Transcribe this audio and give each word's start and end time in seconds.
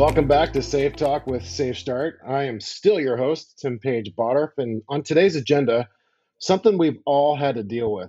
Welcome 0.00 0.28
back 0.28 0.54
to 0.54 0.62
Safe 0.62 0.96
Talk 0.96 1.26
with 1.26 1.44
Safe 1.44 1.76
Start. 1.76 2.20
I 2.26 2.44
am 2.44 2.58
still 2.58 2.98
your 2.98 3.18
host, 3.18 3.58
Tim 3.60 3.78
Page 3.78 4.14
Bottorff, 4.16 4.52
and 4.56 4.80
on 4.88 5.02
today's 5.02 5.36
agenda, 5.36 5.90
something 6.38 6.78
we've 6.78 7.02
all 7.04 7.36
had 7.36 7.56
to 7.56 7.62
deal 7.62 7.92
with 7.92 8.08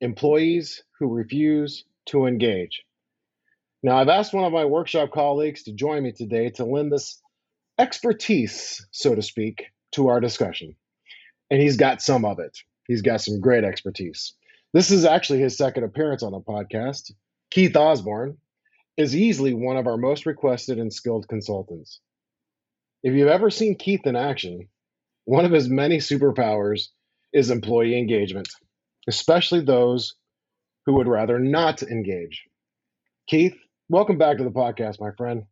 employees 0.00 0.82
who 0.98 1.14
refuse 1.14 1.84
to 2.06 2.26
engage. 2.26 2.82
Now, 3.80 3.98
I've 3.98 4.08
asked 4.08 4.34
one 4.34 4.42
of 4.42 4.52
my 4.52 4.64
workshop 4.64 5.12
colleagues 5.12 5.62
to 5.62 5.72
join 5.72 6.02
me 6.02 6.10
today 6.10 6.50
to 6.56 6.64
lend 6.64 6.90
this 6.90 7.22
expertise, 7.78 8.84
so 8.90 9.14
to 9.14 9.22
speak, 9.22 9.66
to 9.92 10.08
our 10.08 10.18
discussion. 10.18 10.74
And 11.48 11.62
he's 11.62 11.76
got 11.76 12.02
some 12.02 12.24
of 12.24 12.40
it. 12.40 12.58
He's 12.88 13.02
got 13.02 13.20
some 13.20 13.40
great 13.40 13.62
expertise. 13.62 14.34
This 14.72 14.90
is 14.90 15.04
actually 15.04 15.42
his 15.42 15.56
second 15.56 15.84
appearance 15.84 16.24
on 16.24 16.32
the 16.32 16.40
podcast. 16.40 17.12
Keith 17.52 17.76
Osborne 17.76 18.36
is 18.98 19.14
easily 19.14 19.54
one 19.54 19.76
of 19.76 19.86
our 19.86 19.96
most 19.96 20.26
requested 20.26 20.78
and 20.78 20.92
skilled 20.92 21.28
consultants. 21.28 22.00
If 23.04 23.14
you've 23.14 23.28
ever 23.28 23.48
seen 23.48 23.76
Keith 23.76 24.04
in 24.04 24.16
action, 24.16 24.68
one 25.24 25.44
of 25.44 25.52
his 25.52 25.68
many 25.68 25.98
superpowers 25.98 26.88
is 27.32 27.50
employee 27.50 27.96
engagement, 27.96 28.48
especially 29.06 29.60
those 29.60 30.16
who 30.84 30.94
would 30.94 31.06
rather 31.06 31.38
not 31.38 31.82
engage. 31.84 32.42
Keith, 33.28 33.56
welcome 33.88 34.18
back 34.18 34.38
to 34.38 34.44
the 34.44 34.50
podcast, 34.50 35.00
my 35.00 35.12
friend. 35.12 35.44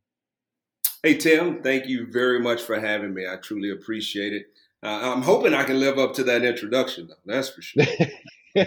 Hey, 1.05 1.17
Tim, 1.17 1.63
thank 1.63 1.87
you 1.87 2.09
very 2.11 2.41
much 2.41 2.63
for 2.63 2.81
having 2.81 3.15
me. 3.15 3.29
I 3.29 3.37
truly 3.37 3.71
appreciate 3.71 4.33
it. 4.33 4.47
Uh, 4.83 5.13
I'm 5.15 5.23
hoping 5.23 5.55
I 5.55 5.63
can 5.63 5.79
live 5.79 5.99
up 5.99 6.15
to 6.15 6.25
that 6.25 6.43
introduction, 6.43 7.07
though. 7.07 7.15
That's 7.25 7.51
for 7.51 7.63
sure. 7.63 7.85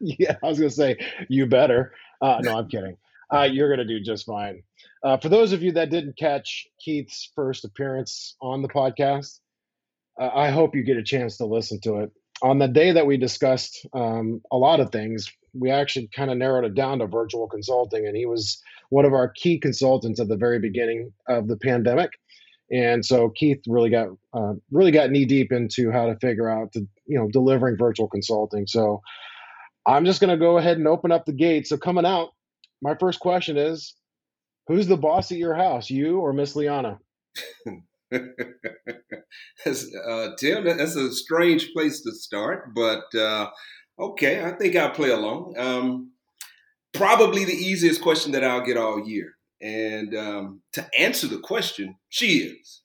yeah, 0.00 0.36
I 0.42 0.46
was 0.46 0.58
going 0.58 0.68
to 0.68 0.76
say, 0.76 0.98
you 1.30 1.46
better. 1.46 1.94
Uh, 2.20 2.40
no, 2.42 2.58
I'm 2.58 2.68
kidding. 2.68 2.98
Uh, 3.32 3.42
you're 3.42 3.74
going 3.74 3.86
to 3.86 3.98
do 3.98 4.02
just 4.02 4.26
fine. 4.26 4.62
Uh, 5.04 5.16
for 5.16 5.28
those 5.28 5.52
of 5.52 5.62
you 5.62 5.72
that 5.72 5.90
didn't 5.90 6.18
catch 6.18 6.66
Keith's 6.84 7.30
first 7.34 7.64
appearance 7.64 8.36
on 8.42 8.62
the 8.62 8.68
podcast, 8.68 9.38
uh, 10.20 10.30
I 10.34 10.50
hope 10.50 10.74
you 10.74 10.82
get 10.82 10.96
a 10.96 11.02
chance 11.02 11.36
to 11.38 11.46
listen 11.46 11.80
to 11.82 11.98
it. 12.00 12.10
On 12.42 12.58
the 12.58 12.68
day 12.68 12.92
that 12.92 13.06
we 13.06 13.16
discussed 13.16 13.86
um, 13.94 14.40
a 14.50 14.56
lot 14.56 14.80
of 14.80 14.90
things, 14.90 15.30
we 15.52 15.70
actually 15.70 16.08
kind 16.14 16.30
of 16.30 16.38
narrowed 16.38 16.64
it 16.64 16.74
down 16.74 16.98
to 16.98 17.06
virtual 17.06 17.48
consulting, 17.48 18.06
and 18.06 18.16
he 18.16 18.26
was 18.26 18.62
one 18.88 19.04
of 19.04 19.12
our 19.12 19.28
key 19.28 19.58
consultants 19.58 20.20
at 20.20 20.28
the 20.28 20.36
very 20.36 20.58
beginning 20.58 21.12
of 21.28 21.48
the 21.48 21.56
pandemic. 21.56 22.10
And 22.72 23.04
so 23.04 23.30
Keith 23.30 23.62
really 23.66 23.90
got 23.90 24.08
uh, 24.32 24.54
really 24.70 24.92
got 24.92 25.10
knee 25.10 25.24
deep 25.24 25.50
into 25.50 25.90
how 25.90 26.06
to 26.06 26.16
figure 26.16 26.48
out 26.48 26.72
you 26.74 27.18
know 27.18 27.28
delivering 27.28 27.76
virtual 27.76 28.08
consulting. 28.08 28.66
So 28.66 29.02
I'm 29.86 30.04
just 30.04 30.20
going 30.20 30.30
to 30.30 30.36
go 30.36 30.58
ahead 30.58 30.78
and 30.78 30.86
open 30.86 31.10
up 31.10 31.26
the 31.26 31.32
gate. 31.32 31.66
So 31.66 31.76
coming 31.76 32.06
out, 32.06 32.30
my 32.82 32.94
first 32.94 33.20
question 33.20 33.56
is, 33.56 33.94
who's 34.66 34.86
the 34.86 34.96
boss 34.96 35.30
at 35.32 35.38
your 35.38 35.54
house, 35.54 35.90
you 35.90 36.20
or 36.20 36.32
Miss 36.32 36.56
Liana? 36.56 36.98
uh, 38.12 38.18
Tim, 40.38 40.64
that's 40.64 40.96
a 40.96 41.12
strange 41.12 41.72
place 41.72 42.02
to 42.02 42.12
start, 42.12 42.74
but 42.74 43.04
uh, 43.14 43.50
okay, 43.98 44.44
I 44.44 44.52
think 44.52 44.76
I'll 44.76 44.90
play 44.90 45.10
along. 45.10 45.54
Um, 45.56 46.12
probably 46.92 47.44
the 47.44 47.52
easiest 47.52 48.02
question 48.02 48.32
that 48.32 48.44
I'll 48.44 48.64
get 48.64 48.76
all 48.76 49.06
year. 49.06 49.34
And 49.60 50.16
um, 50.16 50.62
to 50.72 50.88
answer 50.98 51.26
the 51.26 51.38
question, 51.38 51.96
she 52.08 52.38
is, 52.38 52.82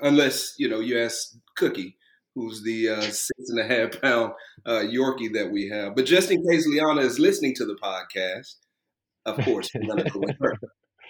unless 0.00 0.54
you 0.58 0.68
know 0.68 0.80
you 0.80 0.98
ask 0.98 1.34
Cookie, 1.56 1.98
who's 2.34 2.62
the 2.62 2.88
uh, 2.88 3.00
six 3.02 3.48
and 3.48 3.60
a 3.60 3.66
half 3.66 4.00
pound 4.00 4.32
uh, 4.64 4.82
Yorkie 4.84 5.32
that 5.34 5.50
we 5.50 5.68
have. 5.68 5.94
But 5.94 6.06
just 6.06 6.30
in 6.30 6.42
case 6.48 6.66
Liana 6.66 7.02
is 7.02 7.18
listening 7.18 7.54
to 7.56 7.66
the 7.66 7.76
podcast, 7.82 8.54
of 9.28 9.44
course, 9.44 9.70
gonna 9.72 10.04
with 10.14 10.36
her. 10.40 10.54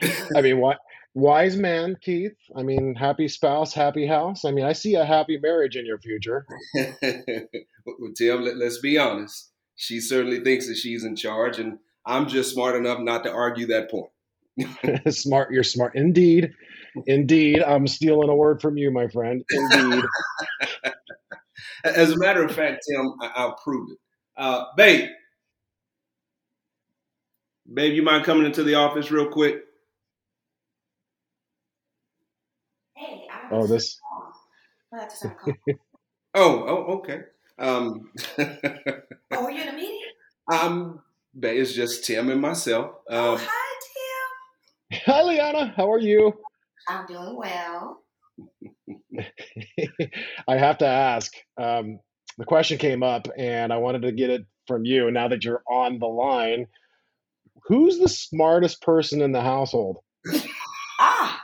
I 0.36 0.42
mean, 0.42 0.58
what 0.58 0.78
wise 1.14 1.56
man, 1.56 1.96
Keith. 2.00 2.36
I 2.56 2.62
mean, 2.62 2.94
happy 2.94 3.28
spouse, 3.28 3.74
happy 3.74 4.06
house. 4.06 4.44
I 4.44 4.50
mean, 4.50 4.64
I 4.64 4.72
see 4.72 4.94
a 4.94 5.04
happy 5.04 5.38
marriage 5.38 5.76
in 5.76 5.86
your 5.86 5.98
future. 5.98 6.46
Tim, 6.74 8.42
let, 8.42 8.56
let's 8.56 8.78
be 8.78 8.98
honest. 8.98 9.50
She 9.76 10.00
certainly 10.00 10.40
thinks 10.40 10.66
that 10.68 10.76
she's 10.76 11.04
in 11.04 11.16
charge, 11.16 11.58
and 11.58 11.78
I'm 12.06 12.28
just 12.28 12.54
smart 12.54 12.76
enough 12.76 13.00
not 13.00 13.24
to 13.24 13.32
argue 13.32 13.66
that 13.68 13.90
point. 13.90 14.10
smart, 15.14 15.52
you're 15.52 15.62
smart. 15.62 15.94
Indeed. 15.94 16.52
Indeed. 17.06 17.62
I'm 17.62 17.86
stealing 17.86 18.28
a 18.28 18.34
word 18.34 18.60
from 18.60 18.76
you, 18.76 18.90
my 18.90 19.08
friend. 19.08 19.44
Indeed. 19.50 20.04
As 21.84 22.10
a 22.10 22.18
matter 22.18 22.44
of 22.44 22.54
fact, 22.54 22.84
Tim, 22.88 23.14
I- 23.20 23.44
will 23.44 23.56
prove 23.62 23.90
it. 23.92 23.98
Uh, 24.36 24.64
babe, 24.76 25.08
babe, 27.72 27.94
you 27.94 28.02
mind 28.02 28.24
coming 28.24 28.46
into 28.46 28.62
the 28.62 28.74
office 28.74 29.10
real 29.10 29.28
quick? 29.28 29.62
Hey, 32.94 33.26
I 33.30 33.48
oh, 33.52 33.66
this. 33.66 34.00
oh, 34.92 35.74
oh, 36.34 36.98
okay. 36.98 37.20
Um, 37.58 38.10
oh, 38.38 39.48
you 39.48 39.62
in 39.62 39.68
a 39.68 39.72
meeting? 39.72 40.00
Um, 40.50 41.00
it's 41.40 41.72
just 41.72 42.04
Tim 42.04 42.30
and 42.30 42.40
myself. 42.40 42.92
Oh, 43.08 43.34
um, 43.34 43.40
oh, 43.40 43.46
hi, 43.46 43.78
Tim. 44.90 45.00
Hi, 45.06 45.22
Liana. 45.22 45.74
How 45.76 45.92
are 45.92 45.98
you? 45.98 46.32
I'm 46.88 47.06
doing 47.06 47.36
well. 47.36 48.02
I 50.48 50.56
have 50.56 50.78
to 50.78 50.86
ask. 50.86 51.32
Um, 51.60 52.00
the 52.38 52.44
question 52.44 52.78
came 52.78 53.02
up, 53.02 53.28
and 53.36 53.72
I 53.72 53.76
wanted 53.76 54.02
to 54.02 54.12
get 54.12 54.30
it 54.30 54.46
from 54.66 54.84
you. 54.84 55.10
Now 55.10 55.28
that 55.28 55.44
you're 55.44 55.62
on 55.68 55.98
the 55.98 56.06
line, 56.06 56.66
who's 57.66 57.98
the 57.98 58.08
smartest 58.08 58.82
person 58.82 59.22
in 59.22 59.32
the 59.32 59.40
household? 59.40 59.98
ah, 61.00 61.40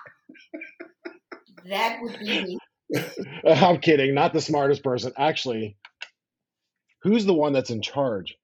that 1.69 1.99
would 2.03 2.19
be 2.19 2.45
me. 2.45 2.59
I'm 3.47 3.79
kidding. 3.79 4.15
Not 4.15 4.33
the 4.33 4.41
smartest 4.41 4.83
person. 4.83 5.13
Actually, 5.17 5.77
who's 7.03 7.25
the 7.25 7.35
one 7.35 7.53
that's 7.53 7.71
in 7.71 7.83
charge? 7.83 8.37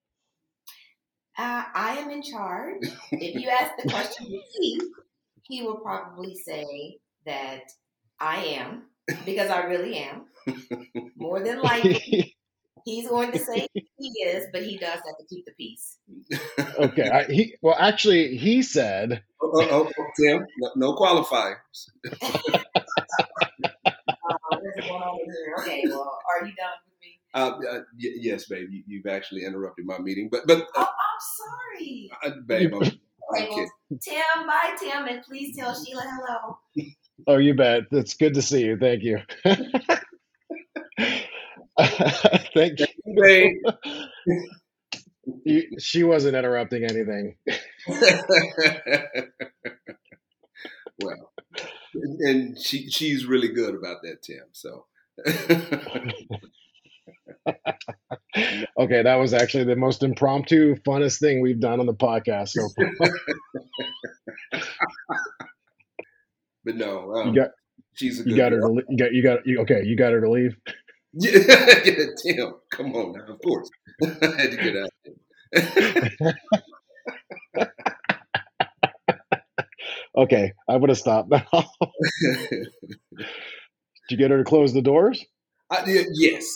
Uh, 1.38 1.64
I 1.74 1.96
am 1.98 2.10
in 2.10 2.22
charge. 2.22 2.86
if 3.12 3.34
you 3.40 3.48
ask 3.48 3.72
the 3.82 3.88
question 3.88 4.26
to 4.26 4.40
Keith, 4.58 4.82
he 5.42 5.62
will 5.62 5.78
probably 5.78 6.34
say 6.34 6.98
that 7.24 7.62
I 8.20 8.36
am, 8.44 8.82
because 9.24 9.50
I 9.50 9.64
really 9.64 9.96
am. 9.96 10.26
More 11.16 11.40
than 11.40 11.60
likely, 11.62 12.36
he's 12.84 13.08
going 13.08 13.32
to 13.32 13.38
say 13.50 13.68
he 13.98 14.08
is, 14.22 14.46
but 14.52 14.62
he 14.62 14.76
does 14.78 15.00
have 15.06 15.18
to 15.18 15.24
keep 15.28 15.44
the 15.44 15.52
peace. 15.52 15.98
okay. 16.78 17.08
I, 17.08 17.24
he, 17.24 17.54
well, 17.62 17.76
actually, 17.78 18.36
he 18.36 18.62
said. 18.62 19.22
Oh, 19.42 19.50
oh, 19.54 19.68
oh, 19.70 19.92
oh 19.98 20.06
Tim, 20.18 20.46
no, 20.58 20.70
no 20.76 20.94
qualifiers. 20.94 21.54
uh, 22.22 22.36
okay, 25.60 25.84
well, 25.86 26.18
are 26.28 26.46
you 26.46 26.52
done 26.54 26.78
with 26.84 27.00
me? 27.00 27.18
Uh, 27.34 27.52
uh, 27.70 27.80
y- 27.98 28.18
yes, 28.20 28.46
babe. 28.46 28.68
You, 28.86 29.02
have 29.04 29.14
actually 29.14 29.44
interrupted 29.44 29.86
my 29.86 29.98
meeting, 29.98 30.28
but 30.30 30.46
but. 30.46 30.66
oh, 30.76 30.80
I'm 30.80 31.20
sorry. 31.78 32.10
Uh, 32.24 32.30
babe, 32.46 32.74
I'm, 32.74 32.82
okay, 32.82 32.98
well, 33.90 33.98
Tim, 34.02 34.46
bye, 34.46 34.76
Tim, 34.78 35.06
and 35.06 35.22
please 35.22 35.56
tell 35.56 35.74
Sheila 35.74 36.02
hello. 36.04 36.58
Oh, 37.26 37.36
you 37.36 37.54
bet. 37.54 37.84
It's 37.92 38.14
good 38.14 38.34
to 38.34 38.42
see 38.42 38.64
you. 38.64 38.78
Thank 38.78 39.02
you. 39.02 39.18
Thank 42.54 42.80
you. 42.80 42.86
you. 45.44 45.62
She 45.78 46.02
wasn't 46.02 46.36
interrupting 46.36 46.84
anything. 46.84 47.36
well, 51.02 51.32
and 51.94 52.58
she 52.58 52.90
she's 52.90 53.24
really 53.24 53.48
good 53.48 53.74
about 53.74 54.02
that, 54.02 54.22
Tim. 54.22 54.44
So. 54.52 54.86
okay, 58.78 59.02
that 59.02 59.16
was 59.16 59.34
actually 59.34 59.64
the 59.64 59.76
most 59.76 60.02
impromptu, 60.02 60.76
funnest 60.86 61.18
thing 61.18 61.40
we've 61.40 61.60
done 61.60 61.80
on 61.80 61.86
the 61.86 61.94
podcast 61.94 62.50
so 62.50 62.68
far. 62.76 62.90
but 66.64 66.76
no, 66.76 67.14
um, 67.14 67.28
you 67.28 67.34
got 67.34 67.50
she's 67.94 68.20
a 68.20 68.28
you 68.28 68.36
got 68.36 68.50
girl. 68.50 68.74
her 68.74 68.82
to 68.82 68.86
you 68.88 68.96
got 68.96 69.12
you 69.12 69.22
got 69.22 69.46
you, 69.46 69.60
okay. 69.60 69.82
You 69.84 69.96
got 69.96 70.12
her 70.12 70.20
to 70.20 70.30
leave. 70.30 70.56
Yeah, 71.18 71.80
yeah, 71.84 72.04
Tim, 72.22 72.54
come 72.70 72.94
on 72.94 73.12
now. 73.12 73.34
Of 73.34 73.40
course, 73.42 73.68
I 74.04 74.40
had 74.40 74.52
to 74.52 74.56
get 74.56 74.76
out. 74.76 76.34
okay, 80.16 80.52
I 80.68 80.76
would 80.76 80.88
have 80.88 80.98
stopped 80.98 81.30
now. 81.30 81.44
Did 82.30 82.68
you 84.08 84.16
get 84.16 84.30
her 84.30 84.38
to 84.38 84.44
close 84.44 84.72
the 84.72 84.82
doors? 84.82 85.24
I, 85.70 85.82
yeah, 85.86 86.02
yes, 86.14 86.46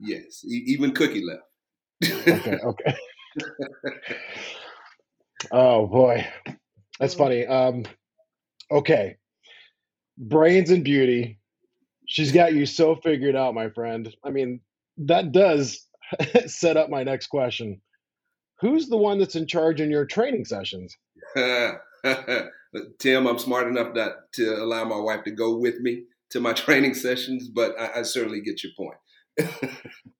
yes. 0.00 0.44
Even 0.44 0.92
Cookie 0.92 1.24
left. 1.24 2.28
okay, 2.28 2.58
okay. 2.64 2.96
oh 5.52 5.86
boy, 5.86 6.26
that's 6.98 7.14
funny. 7.14 7.46
Um, 7.46 7.84
okay, 8.72 9.18
brains 10.18 10.70
and 10.70 10.82
beauty 10.82 11.39
she's 12.10 12.32
got 12.32 12.52
you 12.52 12.66
so 12.66 12.96
figured 12.96 13.36
out, 13.36 13.54
my 13.54 13.70
friend. 13.70 14.14
I 14.24 14.30
mean, 14.30 14.60
that 14.98 15.32
does 15.32 15.86
set 16.46 16.76
up 16.76 16.90
my 16.90 17.04
next 17.04 17.28
question. 17.28 17.80
Who's 18.60 18.88
the 18.88 18.96
one 18.96 19.18
that's 19.18 19.36
in 19.36 19.46
charge 19.46 19.80
in 19.80 19.90
your 19.90 20.04
training 20.04 20.44
sessions? 20.44 20.94
Tim, 21.34 23.26
I'm 23.26 23.38
smart 23.38 23.68
enough 23.68 23.94
not 23.94 24.12
to 24.34 24.56
allow 24.56 24.84
my 24.84 24.98
wife 24.98 25.24
to 25.24 25.30
go 25.30 25.56
with 25.56 25.80
me 25.80 26.04
to 26.30 26.40
my 26.40 26.52
training 26.54 26.94
sessions, 26.94 27.48
but 27.48 27.78
I, 27.80 28.00
I 28.00 28.02
certainly 28.02 28.42
get 28.42 28.62
your 28.62 28.72
point. 28.76 28.98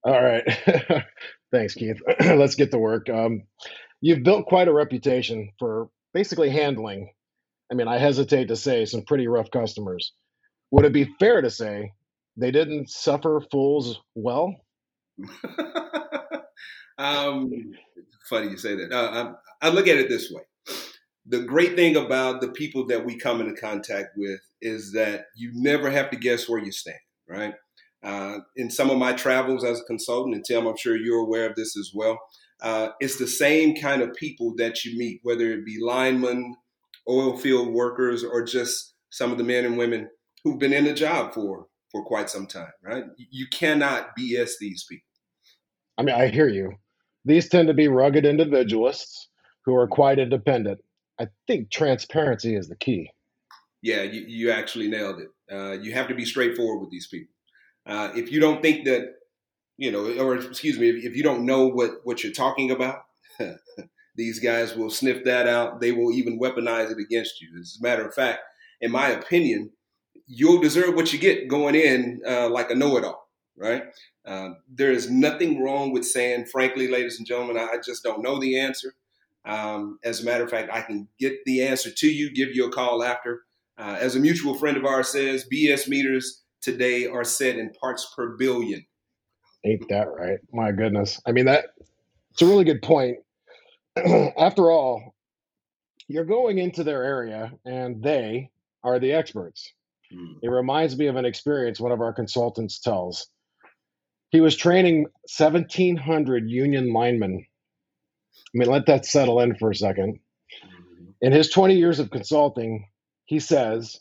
All 0.04 0.22
right. 0.22 0.44
Thanks, 1.52 1.74
Keith. 1.74 2.00
Let's 2.20 2.54
get 2.54 2.70
to 2.70 2.78
work. 2.78 3.10
Um, 3.10 3.42
you've 4.00 4.22
built 4.22 4.46
quite 4.46 4.68
a 4.68 4.72
reputation 4.72 5.50
for 5.58 5.90
basically 6.14 6.48
handling, 6.48 7.10
I 7.70 7.74
mean, 7.74 7.88
I 7.88 7.98
hesitate 7.98 8.48
to 8.48 8.56
say, 8.56 8.86
some 8.86 9.02
pretty 9.02 9.26
rough 9.26 9.50
customers. 9.50 10.12
Would 10.70 10.84
it 10.84 10.92
be 10.92 11.14
fair 11.18 11.40
to 11.40 11.50
say 11.50 11.92
they 12.36 12.50
didn't 12.50 12.90
suffer 12.90 13.42
fools 13.50 14.00
well? 14.14 14.54
um, 16.98 17.52
funny 18.28 18.50
you 18.50 18.56
say 18.56 18.76
that. 18.76 18.92
Uh, 18.92 19.34
I, 19.62 19.68
I 19.68 19.70
look 19.70 19.88
at 19.88 19.96
it 19.96 20.08
this 20.08 20.30
way 20.30 20.42
the 21.30 21.40
great 21.42 21.76
thing 21.76 21.96
about 21.96 22.40
the 22.40 22.48
people 22.48 22.86
that 22.86 23.04
we 23.04 23.16
come 23.16 23.40
into 23.40 23.54
contact 23.54 24.16
with 24.16 24.40
is 24.60 24.92
that 24.92 25.26
you 25.36 25.50
never 25.54 25.90
have 25.90 26.10
to 26.10 26.16
guess 26.16 26.48
where 26.48 26.58
you 26.58 26.72
stand, 26.72 26.98
right? 27.28 27.54
Uh, 28.02 28.38
in 28.56 28.68
some 28.68 28.90
of 28.90 28.98
my 28.98 29.12
travels 29.12 29.62
as 29.62 29.80
a 29.80 29.84
consultant, 29.84 30.34
and 30.34 30.44
Tim, 30.44 30.66
I'm 30.66 30.76
sure 30.76 30.96
you're 30.96 31.24
aware 31.24 31.48
of 31.48 31.54
this 31.54 31.76
as 31.76 31.92
well. 31.94 32.18
Uh, 32.60 32.88
it's 32.98 33.16
the 33.16 33.28
same 33.28 33.76
kind 33.76 34.02
of 34.02 34.14
people 34.14 34.54
that 34.56 34.84
you 34.84 34.98
meet, 34.98 35.20
whether 35.22 35.52
it 35.52 35.64
be 35.64 35.78
linemen, 35.80 36.56
oil 37.08 37.36
field 37.36 37.72
workers, 37.72 38.24
or 38.24 38.42
just 38.42 38.94
some 39.10 39.30
of 39.30 39.38
the 39.38 39.44
men 39.44 39.64
and 39.64 39.78
women 39.78 40.08
who've 40.44 40.58
been 40.58 40.72
in 40.72 40.84
the 40.84 40.94
job 40.94 41.34
for 41.34 41.66
for 41.90 42.04
quite 42.04 42.30
some 42.30 42.46
time, 42.46 42.72
right? 42.84 43.04
You 43.16 43.46
cannot 43.50 44.16
BS 44.16 44.52
these 44.60 44.84
people. 44.88 45.06
I 45.98 46.02
mean, 46.02 46.14
I 46.14 46.28
hear 46.28 46.48
you. 46.48 46.72
These 47.24 47.48
tend 47.48 47.68
to 47.68 47.74
be 47.74 47.88
rugged 47.88 48.24
individualists 48.24 49.28
who 49.64 49.74
are 49.74 49.88
quite 49.88 50.18
independent. 50.18 50.80
I 51.20 51.26
think 51.46 51.70
transparency 51.70 52.56
is 52.56 52.68
the 52.68 52.76
key. 52.76 53.10
Yeah, 53.82 54.02
you, 54.02 54.24
you 54.26 54.50
actually 54.50 54.88
nailed 54.88 55.20
it. 55.20 55.28
Uh, 55.52 55.72
you 55.72 55.92
have 55.92 56.08
to 56.08 56.14
be 56.14 56.24
straightforward 56.24 56.80
with 56.80 56.90
these 56.90 57.08
people. 57.08 57.34
Uh, 57.86 58.10
if 58.14 58.30
you 58.30 58.40
don't 58.40 58.62
think 58.62 58.84
that, 58.84 59.08
you 59.76 59.90
know, 59.90 60.04
or 60.18 60.36
excuse 60.36 60.78
me, 60.78 60.90
if, 60.90 61.04
if 61.04 61.16
you 61.16 61.22
don't 61.22 61.44
know 61.44 61.66
what, 61.66 61.90
what 62.04 62.22
you're 62.22 62.32
talking 62.32 62.70
about, 62.70 63.00
these 64.16 64.38
guys 64.38 64.76
will 64.76 64.90
sniff 64.90 65.24
that 65.24 65.46
out. 65.46 65.80
They 65.80 65.92
will 65.92 66.12
even 66.12 66.38
weaponize 66.38 66.90
it 66.90 66.98
against 66.98 67.40
you. 67.40 67.48
As 67.58 67.78
a 67.80 67.82
matter 67.82 68.06
of 68.06 68.14
fact, 68.14 68.40
in 68.80 68.90
my 68.90 69.08
opinion, 69.08 69.70
you'll 70.26 70.60
deserve 70.60 70.94
what 70.94 71.12
you 71.12 71.18
get 71.18 71.48
going 71.48 71.74
in 71.74 72.20
uh, 72.26 72.48
like 72.48 72.70
a 72.70 72.74
know 72.74 72.96
it 72.96 73.04
all, 73.04 73.28
right? 73.56 73.84
Uh, 74.24 74.50
there 74.68 74.92
is 74.92 75.10
nothing 75.10 75.62
wrong 75.62 75.92
with 75.92 76.04
saying, 76.04 76.46
frankly, 76.46 76.88
ladies 76.88 77.18
and 77.18 77.26
gentlemen, 77.26 77.56
I 77.56 77.76
just 77.84 78.02
don't 78.02 78.22
know 78.22 78.38
the 78.38 78.58
answer. 78.58 78.94
Um, 79.44 79.98
as 80.04 80.20
a 80.20 80.24
matter 80.24 80.44
of 80.44 80.50
fact, 80.50 80.70
I 80.72 80.82
can 80.82 81.08
get 81.18 81.44
the 81.46 81.62
answer 81.62 81.90
to 81.90 82.06
you, 82.06 82.32
give 82.32 82.54
you 82.54 82.66
a 82.66 82.72
call 82.72 83.02
after. 83.02 83.42
Uh, 83.78 83.96
as 83.98 84.14
a 84.14 84.20
mutual 84.20 84.54
friend 84.54 84.76
of 84.76 84.84
ours 84.84 85.08
says, 85.08 85.46
BS 85.50 85.88
meters 85.88 86.42
today 86.60 87.06
are 87.06 87.24
set 87.24 87.56
in 87.56 87.70
parts 87.70 88.12
per 88.14 88.36
billion. 88.36 88.84
Ain't 89.64 89.88
that 89.88 90.08
right? 90.08 90.38
My 90.52 90.72
goodness. 90.72 91.20
I 91.26 91.32
mean, 91.32 91.46
that 91.46 91.66
it's 92.30 92.42
a 92.42 92.46
really 92.46 92.64
good 92.64 92.82
point. 92.82 93.18
After 94.38 94.70
all, 94.70 95.14
you're 96.08 96.24
going 96.24 96.58
into 96.58 96.84
their 96.84 97.02
area 97.02 97.52
and 97.64 98.02
they 98.02 98.50
are 98.82 98.98
the 98.98 99.12
experts. 99.12 99.72
Hmm. 100.12 100.32
It 100.42 100.48
reminds 100.48 100.96
me 100.96 101.06
of 101.06 101.16
an 101.16 101.24
experience 101.24 101.80
one 101.80 101.92
of 101.92 102.00
our 102.00 102.12
consultants 102.12 102.78
tells. 102.80 103.28
He 104.30 104.40
was 104.40 104.56
training 104.56 105.06
1,700 105.36 106.48
union 106.48 106.92
linemen 106.92 107.44
I 108.54 108.58
mean, 108.58 108.68
let 108.68 108.86
that 108.86 109.06
settle 109.06 109.40
in 109.40 109.54
for 109.54 109.70
a 109.70 109.74
second. 109.74 110.18
Mm-hmm. 110.64 111.04
In 111.20 111.32
his 111.32 111.50
20 111.50 111.76
years 111.76 112.00
of 112.00 112.10
consulting, 112.10 112.88
he 113.26 113.38
says 113.38 114.00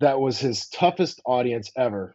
that 0.00 0.20
was 0.20 0.38
his 0.38 0.68
toughest 0.68 1.20
audience 1.24 1.70
ever. 1.76 2.14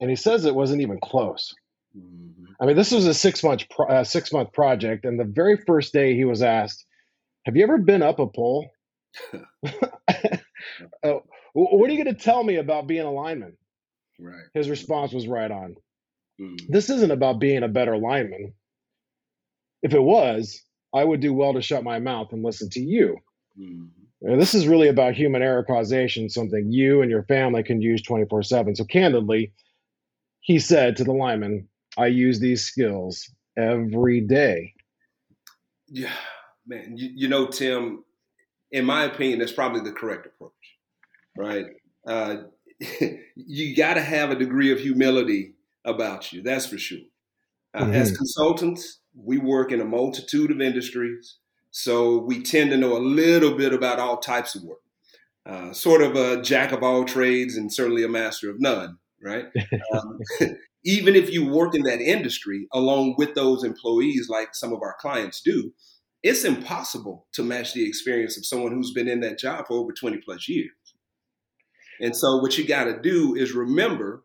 And 0.00 0.08
he 0.08 0.16
says 0.16 0.44
it 0.44 0.54
wasn't 0.54 0.80
even 0.80 0.98
close. 1.00 1.54
Mm-hmm. 1.96 2.44
I 2.60 2.66
mean, 2.66 2.76
this 2.76 2.90
was 2.90 3.06
a 3.06 3.14
six 3.14 3.42
month 3.44 3.64
pro- 3.70 3.88
uh, 3.88 4.04
six 4.04 4.32
month 4.32 4.52
project, 4.52 5.04
and 5.04 5.18
the 5.18 5.24
very 5.24 5.56
first 5.56 5.92
day 5.92 6.14
he 6.14 6.24
was 6.24 6.42
asked, 6.42 6.84
"Have 7.46 7.56
you 7.56 7.62
ever 7.62 7.78
been 7.78 8.02
up 8.02 8.18
a 8.18 8.26
pole?" 8.26 8.68
uh, 9.32 9.38
what 11.66 11.88
are 11.88 11.92
you 11.92 12.02
going 12.02 12.14
to 12.14 12.22
tell 12.22 12.42
me 12.42 12.56
about 12.56 12.86
being 12.86 13.06
a 13.06 13.12
lineman? 13.12 13.56
Right. 14.18 14.44
His 14.54 14.68
response 14.68 15.12
was 15.12 15.26
right 15.26 15.50
on. 15.50 15.76
Mm-hmm. 16.40 16.72
This 16.72 16.90
isn't 16.90 17.10
about 17.10 17.38
being 17.38 17.62
a 17.62 17.68
better 17.68 17.96
lineman. 17.96 18.54
If 19.82 19.94
it 19.94 20.02
was, 20.02 20.62
I 20.94 21.04
would 21.04 21.20
do 21.20 21.32
well 21.32 21.54
to 21.54 21.62
shut 21.62 21.84
my 21.84 21.98
mouth 21.98 22.32
and 22.32 22.42
listen 22.42 22.70
to 22.70 22.80
you. 22.80 23.16
Mm-hmm. 23.58 24.38
This 24.38 24.54
is 24.54 24.66
really 24.66 24.88
about 24.88 25.14
human 25.14 25.42
error 25.42 25.62
causation, 25.62 26.28
something 26.28 26.72
you 26.72 27.02
and 27.02 27.10
your 27.10 27.22
family 27.24 27.62
can 27.62 27.80
use 27.80 28.02
24 28.02 28.42
7. 28.42 28.74
So, 28.74 28.84
candidly, 28.84 29.52
he 30.40 30.58
said 30.58 30.96
to 30.96 31.04
the 31.04 31.12
lineman, 31.12 31.68
I 31.96 32.06
use 32.06 32.40
these 32.40 32.64
skills 32.64 33.30
every 33.56 34.20
day. 34.20 34.74
Yeah, 35.88 36.12
man. 36.66 36.94
You, 36.96 37.10
you 37.14 37.28
know, 37.28 37.46
Tim, 37.46 38.04
in 38.72 38.84
my 38.84 39.04
opinion, 39.04 39.38
that's 39.38 39.52
probably 39.52 39.80
the 39.80 39.92
correct 39.92 40.26
approach, 40.26 40.52
right? 41.38 41.66
Uh, 42.06 42.36
you 43.36 43.76
got 43.76 43.94
to 43.94 44.02
have 44.02 44.30
a 44.30 44.38
degree 44.38 44.72
of 44.72 44.80
humility 44.80 45.54
about 45.84 46.32
you, 46.32 46.42
that's 46.42 46.66
for 46.66 46.76
sure. 46.76 46.98
Uh, 47.74 47.84
mm-hmm. 47.84 47.94
As 47.94 48.16
consultants, 48.16 49.00
we 49.14 49.38
work 49.38 49.72
in 49.72 49.80
a 49.80 49.84
multitude 49.84 50.50
of 50.50 50.60
industries, 50.60 51.36
so 51.70 52.18
we 52.18 52.42
tend 52.42 52.70
to 52.70 52.76
know 52.76 52.96
a 52.96 52.98
little 52.98 53.56
bit 53.56 53.72
about 53.72 53.98
all 53.98 54.18
types 54.18 54.54
of 54.54 54.64
work. 54.64 54.78
Uh, 55.46 55.72
sort 55.72 56.02
of 56.02 56.14
a 56.14 56.42
jack 56.42 56.72
of 56.72 56.82
all 56.82 57.04
trades 57.04 57.56
and 57.56 57.72
certainly 57.72 58.04
a 58.04 58.08
master 58.08 58.50
of 58.50 58.60
none, 58.60 58.98
right? 59.22 59.46
Um, 59.94 60.18
even 60.84 61.16
if 61.16 61.30
you 61.30 61.48
work 61.48 61.74
in 61.74 61.82
that 61.82 62.00
industry 62.00 62.66
along 62.72 63.14
with 63.16 63.34
those 63.34 63.64
employees, 63.64 64.28
like 64.28 64.54
some 64.54 64.72
of 64.72 64.80
our 64.82 64.94
clients 65.00 65.40
do, 65.40 65.72
it's 66.22 66.44
impossible 66.44 67.26
to 67.32 67.42
match 67.42 67.72
the 67.72 67.86
experience 67.86 68.36
of 68.36 68.44
someone 68.44 68.72
who's 68.72 68.92
been 68.92 69.08
in 69.08 69.20
that 69.20 69.38
job 69.38 69.66
for 69.66 69.74
over 69.74 69.92
20 69.92 70.18
plus 70.18 70.48
years. 70.48 70.70
And 72.00 72.16
so, 72.16 72.38
what 72.38 72.56
you 72.56 72.66
got 72.66 72.84
to 72.84 73.00
do 73.00 73.34
is 73.34 73.52
remember 73.52 74.22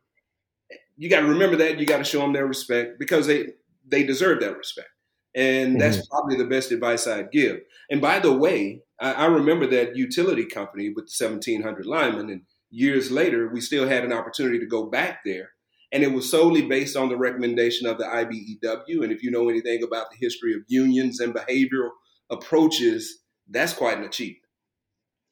you 0.98 1.10
got 1.10 1.22
to 1.22 1.28
remember 1.28 1.56
that 1.58 1.80
you 1.80 1.86
got 1.86 1.98
to 1.98 2.04
show 2.04 2.20
them 2.20 2.34
their 2.34 2.46
respect 2.46 3.00
because 3.00 3.28
they 3.28 3.48
they 3.86 4.04
deserve 4.04 4.40
that 4.42 4.58
respect. 4.58 4.90
And 5.36 5.82
that's 5.82 5.98
mm-hmm. 5.98 6.12
probably 6.12 6.38
the 6.38 6.46
best 6.46 6.72
advice 6.72 7.08
I'd 7.08 7.32
give. 7.32 7.58
And 7.90 8.00
by 8.00 8.20
the 8.20 8.32
way, 8.32 8.82
I, 9.00 9.14
I 9.14 9.26
remember 9.26 9.66
that 9.68 9.96
utility 9.96 10.46
company 10.46 10.90
with 10.90 11.08
the 11.08 11.26
1,700 11.26 11.86
linemen, 11.88 12.30
and 12.30 12.42
years 12.70 13.10
later, 13.10 13.50
we 13.52 13.60
still 13.60 13.88
had 13.88 14.06
an 14.06 14.14
opportunity 14.14 14.60
to 14.60 14.68
go 14.68 14.86
back 14.86 15.20
there. 15.26 15.50
And 15.92 16.04
it 16.04 16.12
was 16.12 16.30
solely 16.30 16.64
based 16.64 16.96
on 16.96 17.10
the 17.10 17.18
recommendation 17.18 17.88
of 17.88 17.98
the 17.98 18.06
IBEW. 18.06 19.04
And 19.04 19.12
if 19.12 19.22
you 19.22 19.32
know 19.32 19.50
anything 19.50 19.84
about 19.84 20.08
the 20.12 20.18
history 20.20 20.54
of 20.54 20.62
unions 20.68 21.20
and 21.20 21.34
behavioral 21.34 21.92
approaches, 22.32 23.20
that's 23.50 23.74
quite 23.74 23.98
an 23.98 24.04
achievement. 24.04 24.42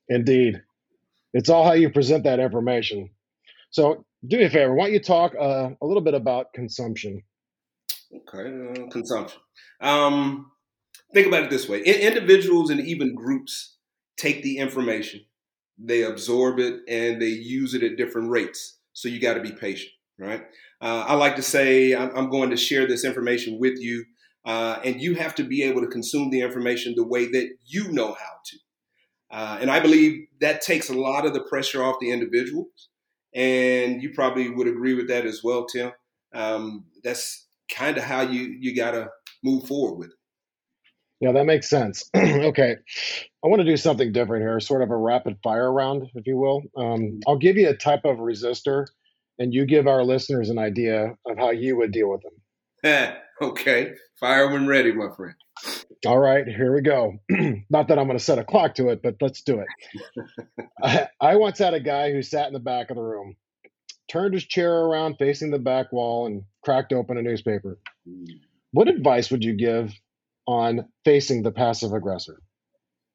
Indeed. 0.10 0.62
It's 1.34 1.50
all 1.50 1.64
how 1.64 1.74
you 1.74 1.90
present 1.90 2.24
that 2.26 2.40
information. 2.40 3.10
So, 3.70 4.06
do 4.28 4.38
me 4.38 4.44
a 4.44 4.50
favor. 4.50 4.76
Why 4.76 4.86
don't 4.86 4.94
you 4.94 5.00
talk 5.00 5.34
uh, 5.40 5.70
a 5.82 5.86
little 5.86 6.04
bit 6.04 6.14
about 6.14 6.54
consumption? 6.54 7.24
Okay, 8.14 8.82
uh, 8.82 8.88
consumption. 8.90 9.40
Um, 9.80 10.52
think 11.14 11.28
about 11.28 11.44
it 11.44 11.50
this 11.50 11.68
way: 11.68 11.80
In- 11.80 12.02
individuals 12.02 12.70
and 12.70 12.82
even 12.82 13.16
groups 13.16 13.78
take 14.18 14.44
the 14.44 14.58
information, 14.58 15.22
they 15.78 16.04
absorb 16.04 16.60
it, 16.60 16.82
and 16.88 17.22
they 17.22 17.28
use 17.28 17.74
it 17.74 17.84
at 17.84 17.98
different 17.98 18.30
rates. 18.30 18.80
So 18.94 19.08
you 19.08 19.20
got 19.20 19.36
to 19.36 19.42
be 19.42 19.54
patient, 19.54 19.92
right? 20.20 20.44
Uh, 20.82 21.06
I 21.08 21.14
like 21.14 21.36
to 21.38 21.42
say 21.42 21.96
I'm, 21.96 22.16
I'm, 22.16 22.30
going 22.30 22.50
to 22.50 22.58
share 22.58 22.88
this 22.88 23.06
information 23.06 23.58
with 23.60 23.80
you, 23.80 24.04
uh, 24.46 24.80
and 24.84 25.02
you 25.02 25.16
have 25.16 25.34
to 25.36 25.44
be 25.44 25.64
able 25.64 25.82
to 25.82 25.88
consume 25.88 26.30
the 26.30 26.42
information 26.42 26.94
the 26.96 27.08
way 27.08 27.26
that 27.28 27.50
you 27.66 27.92
know 27.92 28.14
how 28.14 28.34
to. 28.46 28.58
Uh, 29.32 29.58
and 29.62 29.72
I 29.72 29.80
believe 29.80 30.28
that 30.42 30.62
takes 30.62 30.90
a 30.90 30.94
lot 30.94 31.26
of 31.26 31.34
the 31.34 31.44
pressure 31.44 31.82
off 31.84 31.96
the 32.02 32.12
individuals. 32.12 32.90
And 33.34 34.04
you 34.04 34.12
probably 34.14 34.50
would 34.50 34.68
agree 34.68 34.94
with 34.94 35.08
that 35.08 35.26
as 35.26 35.42
well, 35.44 35.66
Tim. 35.66 35.92
Um, 36.34 36.86
that's 37.04 37.48
kind 37.72 37.98
of 37.98 38.04
how 38.04 38.22
you 38.22 38.56
you 38.60 38.76
got 38.76 38.92
to 38.92 39.10
move 39.44 39.68
forward 39.68 39.98
with 39.98 40.10
it. 40.10 40.16
Yeah, 41.22 41.32
that 41.34 41.46
makes 41.46 41.70
sense. 41.70 42.10
okay, 42.16 42.76
I 43.44 43.48
want 43.48 43.62
to 43.62 43.68
do 43.68 43.78
something 43.78 44.12
different 44.12 44.44
here, 44.44 44.60
sort 44.60 44.82
of 44.82 44.90
a 44.90 44.98
rapid 44.98 45.38
fire 45.44 45.72
round, 45.72 46.08
if 46.16 46.26
you 46.26 46.36
will. 46.36 46.64
Um, 46.76 47.20
I'll 47.28 47.38
give 47.38 47.58
you 47.58 47.70
a 47.70 47.76
type 47.76 48.06
of 48.06 48.18
resistor, 48.18 48.88
and 49.38 49.54
you 49.54 49.66
give 49.66 49.88
our 49.88 50.04
listeners 50.04 50.50
an 50.50 50.58
idea 50.58 51.16
of 51.28 51.38
how 51.38 51.52
you 51.52 51.78
would 51.78 51.92
deal 51.92 52.10
with 52.10 52.22
them. 52.22 53.14
okay, 53.42 53.94
fire 54.20 54.52
when 54.52 54.68
ready, 54.68 54.92
my 54.92 55.10
friend. 55.16 55.36
All 56.06 56.18
right, 56.18 56.48
here 56.48 56.74
we 56.74 56.82
go. 56.82 57.20
Not 57.70 57.88
that 57.88 58.00
I'm 58.00 58.08
going 58.08 58.18
to 58.18 58.24
set 58.24 58.40
a 58.40 58.44
clock 58.44 58.76
to 58.76 58.90
it, 58.90 59.02
but 59.04 59.16
let's 59.22 59.42
do 59.42 59.62
it. 59.62 59.68
I, 60.84 61.08
I 61.20 61.36
once 61.36 61.60
had 61.60 61.76
a 61.76 61.80
guy 61.80 62.12
who 62.12 62.24
sat 62.24 62.48
in 62.48 62.54
the 62.54 62.60
back 62.60 62.90
of 62.90 62.96
the 62.96 63.04
room, 63.04 63.36
turned 64.10 64.34
his 64.34 64.46
chair 64.46 64.74
around 64.74 65.18
facing 65.18 65.52
the 65.52 65.60
back 65.60 65.92
wall, 65.92 66.26
and 66.26 66.44
cracked 66.64 66.92
open 66.92 67.18
a 67.18 67.22
newspaper. 67.22 67.78
What 68.72 68.88
advice 68.88 69.30
would 69.30 69.44
you 69.44 69.54
give 69.54 69.94
on 70.48 70.88
facing 71.06 71.44
the 71.44 71.52
passive 71.52 71.94
aggressor? 71.94 72.42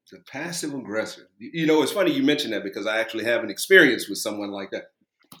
The 0.09 0.19
passive 0.19 0.73
aggressor. 0.73 1.29
You 1.37 1.65
know, 1.65 1.83
it's 1.83 1.91
funny 1.91 2.13
you 2.13 2.23
mentioned 2.23 2.53
that 2.53 2.63
because 2.63 2.87
I 2.87 2.99
actually 2.99 3.25
have 3.25 3.43
an 3.43 3.49
experience 3.49 4.07
with 4.07 4.19
someone 4.19 4.51
like 4.51 4.71
that. 4.71 4.91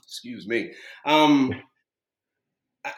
Excuse 0.03 0.45
me. 0.45 0.73
Um, 1.05 1.53
I, 2.83 2.91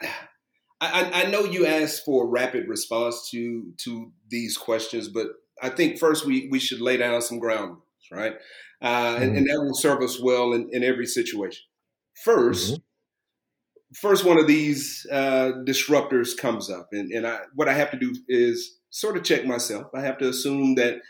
I, 0.82 1.24
I 1.24 1.30
know 1.30 1.44
you 1.44 1.66
asked 1.66 2.06
for 2.06 2.24
a 2.24 2.28
rapid 2.28 2.68
response 2.68 3.30
to 3.32 3.74
to 3.84 4.12
these 4.30 4.58
questions, 4.58 5.10
but 5.10 5.28
I 5.62 5.70
think 5.70 6.00
first 6.00 6.26
we, 6.26 6.48
we 6.50 6.60
should 6.60 6.82
lay 6.82 6.98
down 6.98 7.22
some 7.22 7.40
ground 7.40 7.70
rules, 7.72 8.08
right? 8.12 8.34
Uh, 8.82 9.18
and, 9.20 9.36
and, 9.36 9.50
that 9.50 9.60
will 9.60 9.74
serve 9.74 10.02
us 10.02 10.22
well 10.22 10.54
in, 10.54 10.70
in 10.72 10.86
every 10.86 11.06
situation. 11.06 11.64
1st 12.26 12.72
mm-hmm. 12.72 12.76
first 13.94 14.24
one 14.24 14.40
of 14.40 14.48
these 14.48 15.06
uh, 15.12 15.52
disruptors 15.66 16.38
comes 16.38 16.70
up, 16.70 16.88
and, 16.94 17.12
and 17.12 17.28
I, 17.28 17.40
what 17.56 17.68
I 17.68 17.74
have 17.74 17.92
to 17.92 17.98
do 18.00 18.16
is 18.30 18.80
sort 18.90 19.18
of 19.18 19.24
check 19.24 19.46
myself. 19.46 19.88
I 19.94 20.02
have 20.02 20.18
to 20.20 20.30
assume 20.30 20.76
that, 20.76 21.02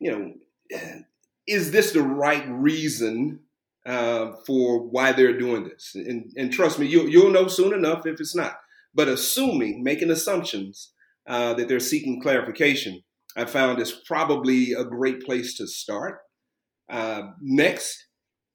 you 0.00 0.10
know, 0.10 0.32
is 1.46 1.70
this 1.70 1.92
the 1.92 2.02
right 2.02 2.44
reason 2.48 3.40
uh, 3.86 4.32
for 4.46 4.80
why 4.80 5.12
they're 5.12 5.38
doing 5.38 5.62
this? 5.62 5.92
And, 5.94 6.32
and 6.36 6.52
trust 6.52 6.80
me, 6.80 6.86
you, 6.86 7.06
you'll 7.06 7.30
know 7.30 7.46
soon 7.46 7.72
enough 7.72 8.04
if 8.04 8.20
it's 8.20 8.34
not. 8.34 8.56
But 8.96 9.08
assuming, 9.08 9.84
making 9.84 10.10
assumptions 10.10 10.94
uh, 11.28 11.52
that 11.54 11.68
they're 11.68 11.80
seeking 11.80 12.22
clarification, 12.22 13.02
I 13.36 13.44
found 13.44 13.78
is 13.78 13.92
probably 13.92 14.72
a 14.72 14.84
great 14.84 15.20
place 15.20 15.54
to 15.58 15.66
start. 15.66 16.20
Uh, 16.90 17.22
next, 17.42 18.06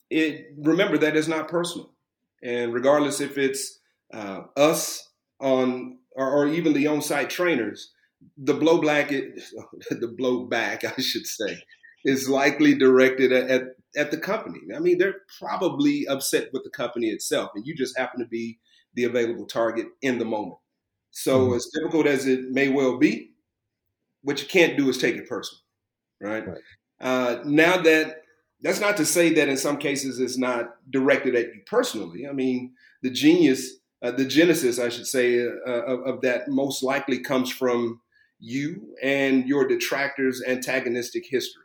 it 0.09 0.47
remember 0.57 0.97
that 0.97 1.15
it's 1.15 1.27
not 1.27 1.47
personal, 1.47 1.93
and 2.41 2.73
regardless 2.73 3.21
if 3.21 3.37
it's 3.37 3.79
uh, 4.13 4.41
us 4.57 5.07
on 5.39 5.99
or, 6.15 6.29
or, 6.29 6.47
even 6.47 6.73
the 6.73 6.87
on-site 6.87 7.29
trainers, 7.29 7.91
the 8.37 8.53
blowback, 8.53 9.09
the 9.89 10.15
blowback, 10.19 10.83
I 10.83 10.99
should 11.01 11.27
say, 11.27 11.57
is 12.03 12.27
likely 12.27 12.73
directed 12.73 13.31
at, 13.31 13.49
at, 13.49 13.61
at 13.95 14.11
the 14.11 14.17
company. 14.17 14.59
I 14.75 14.79
mean, 14.79 14.97
they're 14.97 15.21
probably 15.39 16.07
upset 16.07 16.49
with 16.51 16.63
the 16.63 16.69
company 16.69 17.07
itself, 17.07 17.51
and 17.55 17.65
you 17.65 17.75
just 17.75 17.97
happen 17.97 18.19
to 18.19 18.27
be 18.27 18.59
the 18.93 19.05
available 19.05 19.45
target 19.45 19.87
in 20.01 20.19
the 20.19 20.25
moment. 20.25 20.57
So, 21.11 21.47
mm-hmm. 21.47 21.55
as 21.55 21.69
difficult 21.73 22.07
as 22.07 22.25
it 22.27 22.51
may 22.51 22.69
well 22.69 22.97
be, 22.97 23.31
what 24.21 24.41
you 24.41 24.47
can't 24.47 24.77
do 24.77 24.89
is 24.89 24.97
take 24.97 25.15
it 25.15 25.27
personal, 25.27 25.61
right? 26.21 26.47
right. 26.47 26.57
Uh, 26.99 27.41
now 27.45 27.81
that 27.81 28.21
that's 28.61 28.79
not 28.79 28.97
to 28.97 29.05
say 29.05 29.33
that 29.33 29.49
in 29.49 29.57
some 29.57 29.77
cases 29.77 30.19
it's 30.19 30.37
not 30.37 30.75
directed 30.89 31.35
at 31.35 31.47
you 31.47 31.61
personally. 31.65 32.27
I 32.27 32.31
mean, 32.31 32.73
the 33.01 33.09
genius, 33.09 33.77
uh, 34.03 34.11
the 34.11 34.25
genesis, 34.25 34.79
I 34.79 34.89
should 34.89 35.07
say, 35.07 35.43
uh, 35.43 35.49
of, 35.67 36.07
of, 36.07 36.21
that 36.21 36.47
most 36.47 36.83
likely 36.83 37.19
comes 37.19 37.51
from 37.51 38.01
you 38.39 38.95
and 39.01 39.47
your 39.47 39.67
detractors' 39.67 40.43
antagonistic 40.47 41.23
history. 41.27 41.63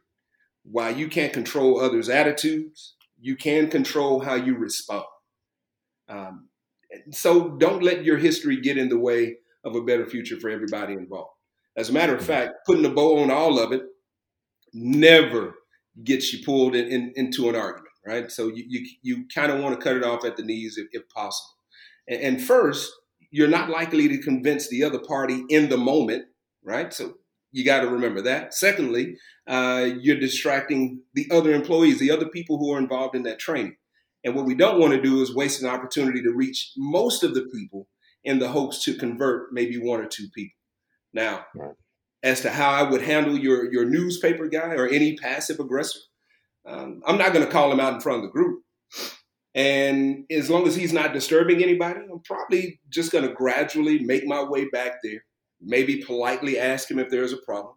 While 0.64 0.96
you 0.96 1.08
can't 1.08 1.32
control 1.32 1.80
others' 1.80 2.08
attitudes, 2.08 2.94
you 3.20 3.36
can 3.36 3.68
control 3.68 4.20
how 4.20 4.34
you 4.34 4.56
respond. 4.56 5.04
Um, 6.08 6.45
so 7.10 7.50
don't 7.50 7.82
let 7.82 8.04
your 8.04 8.18
history 8.18 8.60
get 8.60 8.78
in 8.78 8.88
the 8.88 8.98
way 8.98 9.36
of 9.64 9.74
a 9.74 9.82
better 9.82 10.06
future 10.06 10.38
for 10.38 10.50
everybody 10.50 10.92
involved. 10.92 11.30
As 11.76 11.90
a 11.90 11.92
matter 11.92 12.14
of 12.14 12.24
fact, 12.24 12.54
putting 12.66 12.84
a 12.86 12.90
bow 12.90 13.18
on 13.18 13.30
all 13.30 13.58
of 13.58 13.72
it 13.72 13.82
never 14.72 15.54
gets 16.04 16.32
you 16.32 16.44
pulled 16.44 16.74
in, 16.74 16.86
in, 16.88 17.12
into 17.16 17.48
an 17.48 17.56
argument, 17.56 17.92
right? 18.06 18.30
So 18.30 18.48
you 18.48 18.64
you, 18.68 18.86
you 19.02 19.24
kind 19.34 19.52
of 19.52 19.60
want 19.60 19.78
to 19.78 19.84
cut 19.84 19.96
it 19.96 20.04
off 20.04 20.24
at 20.24 20.36
the 20.36 20.42
knees 20.42 20.78
if, 20.78 20.86
if 20.92 21.08
possible. 21.08 21.56
And, 22.08 22.20
and, 22.20 22.42
first, 22.42 22.92
you're 23.30 23.48
not 23.48 23.70
likely 23.70 24.08
to 24.08 24.18
convince 24.18 24.68
the 24.68 24.84
other 24.84 24.98
party 24.98 25.44
in 25.48 25.68
the 25.68 25.76
moment, 25.76 26.26
right? 26.62 26.92
So 26.92 27.14
you 27.52 27.64
got 27.64 27.80
to 27.80 27.88
remember 27.88 28.22
that. 28.22 28.54
Secondly, 28.54 29.16
uh, 29.46 29.88
you're 30.00 30.20
distracting 30.20 31.02
the 31.14 31.26
other 31.30 31.52
employees, 31.52 31.98
the 31.98 32.10
other 32.10 32.28
people 32.28 32.58
who 32.58 32.72
are 32.72 32.78
involved 32.78 33.14
in 33.14 33.22
that 33.24 33.38
training. 33.38 33.76
And 34.26 34.34
what 34.34 34.44
we 34.44 34.56
don't 34.56 34.80
want 34.80 34.92
to 34.92 35.00
do 35.00 35.22
is 35.22 35.32
waste 35.32 35.62
an 35.62 35.68
opportunity 35.68 36.20
to 36.20 36.32
reach 36.32 36.72
most 36.76 37.22
of 37.22 37.32
the 37.32 37.46
people 37.54 37.86
in 38.24 38.40
the 38.40 38.48
hopes 38.48 38.82
to 38.82 38.94
convert 38.94 39.52
maybe 39.52 39.78
one 39.78 40.00
or 40.00 40.06
two 40.06 40.26
people. 40.34 40.56
Now, 41.12 41.46
right. 41.54 41.74
as 42.24 42.40
to 42.40 42.50
how 42.50 42.70
I 42.70 42.82
would 42.82 43.02
handle 43.02 43.38
your 43.38 43.72
your 43.72 43.84
newspaper 43.84 44.48
guy 44.48 44.74
or 44.74 44.88
any 44.88 45.16
passive 45.16 45.60
aggressor, 45.60 46.00
um, 46.66 47.02
I'm 47.06 47.18
not 47.18 47.32
going 47.32 47.46
to 47.46 47.52
call 47.52 47.70
him 47.70 47.78
out 47.78 47.94
in 47.94 48.00
front 48.00 48.18
of 48.18 48.24
the 48.24 48.32
group. 48.32 48.64
And 49.54 50.24
as 50.28 50.50
long 50.50 50.66
as 50.66 50.74
he's 50.74 50.92
not 50.92 51.12
disturbing 51.12 51.62
anybody, 51.62 52.00
I'm 52.00 52.20
probably 52.24 52.80
just 52.88 53.12
going 53.12 53.26
to 53.28 53.32
gradually 53.32 54.00
make 54.00 54.26
my 54.26 54.42
way 54.42 54.68
back 54.68 54.94
there. 55.04 55.24
Maybe 55.60 56.02
politely 56.02 56.58
ask 56.58 56.90
him 56.90 56.98
if 56.98 57.10
there's 57.10 57.32
a 57.32 57.38
problem. 57.38 57.76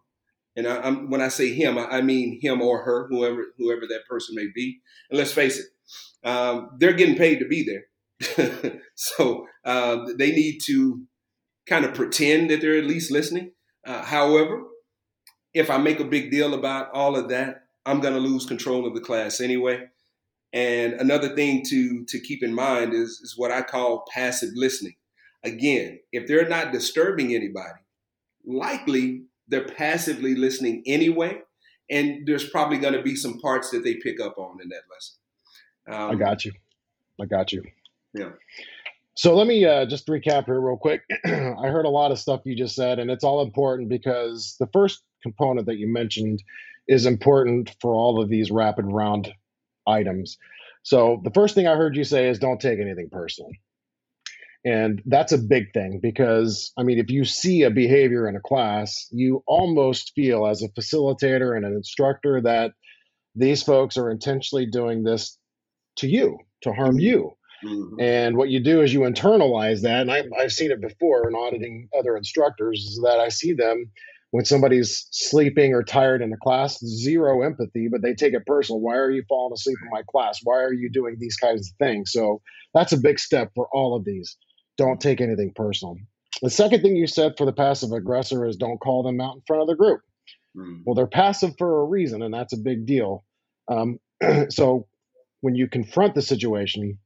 And 0.56 0.66
I, 0.66 0.90
when 0.90 1.22
I 1.22 1.28
say 1.28 1.54
him, 1.54 1.78
I, 1.78 1.86
I 1.86 2.02
mean 2.02 2.40
him 2.42 2.60
or 2.60 2.82
her, 2.82 3.06
whoever 3.08 3.46
whoever 3.56 3.86
that 3.86 4.06
person 4.10 4.34
may 4.34 4.48
be. 4.52 4.80
And 5.10 5.18
let's 5.18 5.32
face 5.32 5.60
it, 5.60 5.66
um, 6.24 6.70
they're 6.78 6.92
getting 6.92 7.16
paid 7.16 7.38
to 7.38 7.48
be 7.48 7.64
there. 7.64 8.80
so 8.94 9.46
uh, 9.64 10.06
they 10.18 10.32
need 10.32 10.58
to 10.66 11.02
kind 11.66 11.84
of 11.84 11.94
pretend 11.94 12.50
that 12.50 12.60
they're 12.60 12.78
at 12.78 12.84
least 12.84 13.10
listening. 13.10 13.52
Uh, 13.86 14.02
however, 14.02 14.62
if 15.54 15.70
I 15.70 15.78
make 15.78 16.00
a 16.00 16.04
big 16.04 16.30
deal 16.30 16.54
about 16.54 16.90
all 16.92 17.16
of 17.16 17.28
that, 17.30 17.62
I'm 17.86 18.00
going 18.00 18.14
to 18.14 18.20
lose 18.20 18.46
control 18.46 18.86
of 18.86 18.94
the 18.94 19.00
class 19.00 19.40
anyway. 19.40 19.88
And 20.52 20.94
another 20.94 21.34
thing 21.34 21.64
to 21.68 22.04
to 22.06 22.20
keep 22.20 22.42
in 22.42 22.52
mind 22.52 22.92
is 22.92 23.20
is 23.22 23.34
what 23.36 23.52
I 23.52 23.62
call 23.62 24.04
passive 24.12 24.50
listening. 24.54 24.96
Again, 25.44 26.00
if 26.12 26.26
they're 26.26 26.48
not 26.48 26.72
disturbing 26.72 27.34
anybody, 27.34 27.80
likely 28.44 29.22
they're 29.46 29.64
passively 29.64 30.34
listening 30.34 30.82
anyway, 30.86 31.38
and 31.88 32.26
there's 32.26 32.48
probably 32.48 32.78
going 32.78 32.94
to 32.94 33.02
be 33.02 33.14
some 33.14 33.38
parts 33.38 33.70
that 33.70 33.84
they 33.84 33.94
pick 33.94 34.20
up 34.20 34.38
on 34.38 34.58
in 34.60 34.68
that 34.70 34.82
lesson. 34.92 35.19
Um, 35.90 36.10
I 36.10 36.14
got 36.14 36.44
you. 36.44 36.52
I 37.20 37.26
got 37.26 37.52
you. 37.52 37.62
Yeah. 38.14 38.30
So 39.14 39.34
let 39.34 39.46
me 39.46 39.64
uh, 39.64 39.86
just 39.86 40.06
recap 40.06 40.46
here 40.46 40.60
real 40.60 40.76
quick. 40.76 41.02
I 41.24 41.68
heard 41.68 41.84
a 41.84 41.90
lot 41.90 42.12
of 42.12 42.18
stuff 42.18 42.42
you 42.44 42.56
just 42.56 42.74
said, 42.74 42.98
and 42.98 43.10
it's 43.10 43.24
all 43.24 43.42
important 43.42 43.88
because 43.88 44.56
the 44.58 44.68
first 44.72 45.02
component 45.22 45.66
that 45.66 45.78
you 45.78 45.92
mentioned 45.92 46.42
is 46.88 47.06
important 47.06 47.74
for 47.80 47.94
all 47.94 48.22
of 48.22 48.28
these 48.28 48.50
rapid 48.50 48.86
round 48.86 49.32
items. 49.86 50.38
So 50.82 51.20
the 51.22 51.30
first 51.30 51.54
thing 51.54 51.66
I 51.66 51.76
heard 51.76 51.96
you 51.96 52.04
say 52.04 52.28
is 52.28 52.38
don't 52.38 52.60
take 52.60 52.80
anything 52.80 53.10
personal. 53.10 53.50
And 54.64 55.02
that's 55.06 55.32
a 55.32 55.38
big 55.38 55.72
thing 55.72 56.00
because, 56.02 56.72
I 56.76 56.82
mean, 56.82 56.98
if 56.98 57.10
you 57.10 57.24
see 57.24 57.62
a 57.62 57.70
behavior 57.70 58.28
in 58.28 58.36
a 58.36 58.40
class, 58.40 59.06
you 59.10 59.42
almost 59.46 60.12
feel 60.14 60.46
as 60.46 60.62
a 60.62 60.68
facilitator 60.68 61.56
and 61.56 61.64
an 61.64 61.72
instructor 61.72 62.42
that 62.42 62.72
these 63.34 63.62
folks 63.62 63.96
are 63.96 64.10
intentionally 64.10 64.66
doing 64.66 65.02
this 65.02 65.38
to 65.96 66.08
you, 66.08 66.38
to 66.62 66.72
harm 66.72 66.96
mm-hmm. 66.96 67.00
you. 67.00 67.36
Mm-hmm. 67.64 68.00
And 68.00 68.36
what 68.36 68.48
you 68.48 68.60
do 68.60 68.80
is 68.80 68.92
you 68.92 69.00
internalize 69.00 69.82
that. 69.82 70.02
And 70.02 70.10
I, 70.10 70.24
I've 70.38 70.52
seen 70.52 70.70
it 70.70 70.80
before 70.80 71.28
in 71.28 71.34
auditing 71.34 71.88
other 71.98 72.16
instructors, 72.16 72.80
is 72.80 73.00
that 73.04 73.20
I 73.20 73.28
see 73.28 73.52
them 73.52 73.90
when 74.30 74.44
somebody's 74.44 75.06
sleeping 75.10 75.74
or 75.74 75.82
tired 75.82 76.22
in 76.22 76.32
a 76.32 76.36
class, 76.36 76.78
zero 76.84 77.42
empathy, 77.42 77.88
but 77.90 78.00
they 78.02 78.14
take 78.14 78.32
it 78.32 78.46
personal. 78.46 78.80
Why 78.80 78.96
are 78.96 79.10
you 79.10 79.24
falling 79.28 79.52
asleep 79.52 79.76
in 79.82 79.90
my 79.90 80.02
class? 80.08 80.40
Why 80.42 80.58
are 80.58 80.72
you 80.72 80.88
doing 80.90 81.16
these 81.18 81.36
kinds 81.36 81.68
of 81.68 81.76
things? 81.84 82.12
So 82.12 82.40
that's 82.72 82.92
a 82.92 82.96
big 82.98 83.18
step 83.18 83.50
for 83.54 83.68
all 83.72 83.96
of 83.96 84.04
these. 84.04 84.36
Don't 84.78 85.00
take 85.00 85.20
anything 85.20 85.52
personal. 85.54 85.96
The 86.42 86.50
second 86.50 86.80
thing 86.80 86.96
you 86.96 87.06
said 87.06 87.34
for 87.36 87.44
the 87.44 87.52
passive 87.52 87.92
aggressor 87.92 88.46
is 88.46 88.56
don't 88.56 88.78
call 88.78 89.02
them 89.02 89.20
out 89.20 89.34
in 89.34 89.42
front 89.46 89.62
of 89.62 89.68
the 89.68 89.74
group. 89.74 90.00
Mm. 90.56 90.82
Well, 90.86 90.94
they're 90.94 91.06
passive 91.06 91.54
for 91.58 91.80
a 91.80 91.84
reason, 91.84 92.22
and 92.22 92.32
that's 92.32 92.52
a 92.52 92.58
big 92.58 92.86
deal. 92.86 93.24
Um, 93.68 93.98
so 94.48 94.86
when 95.40 95.54
you 95.54 95.68
confront 95.68 96.14
the 96.14 96.22
situation, 96.22 96.98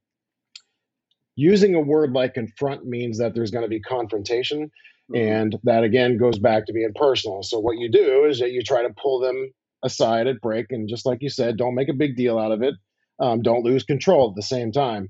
using 1.36 1.74
a 1.74 1.80
word 1.80 2.12
like 2.12 2.34
confront 2.34 2.84
means 2.84 3.18
that 3.18 3.34
there's 3.34 3.50
going 3.50 3.64
to 3.64 3.68
be 3.68 3.80
confrontation. 3.80 4.70
Mm-hmm. 5.12 5.16
And 5.16 5.56
that 5.64 5.84
again 5.84 6.16
goes 6.16 6.38
back 6.38 6.66
to 6.66 6.72
being 6.72 6.92
personal. 6.94 7.42
So 7.42 7.58
what 7.58 7.78
you 7.78 7.90
do 7.90 8.24
is 8.24 8.40
that 8.40 8.52
you 8.52 8.62
try 8.62 8.82
to 8.82 8.94
pull 9.00 9.20
them 9.20 9.52
aside 9.82 10.26
at 10.26 10.40
break. 10.40 10.66
And 10.70 10.88
just 10.88 11.04
like 11.04 11.18
you 11.20 11.28
said, 11.28 11.56
don't 11.56 11.74
make 11.74 11.88
a 11.88 11.94
big 11.94 12.16
deal 12.16 12.38
out 12.38 12.52
of 12.52 12.62
it. 12.62 12.74
Um, 13.20 13.42
don't 13.42 13.64
lose 13.64 13.84
control 13.84 14.30
at 14.30 14.36
the 14.36 14.42
same 14.42 14.72
time. 14.72 15.08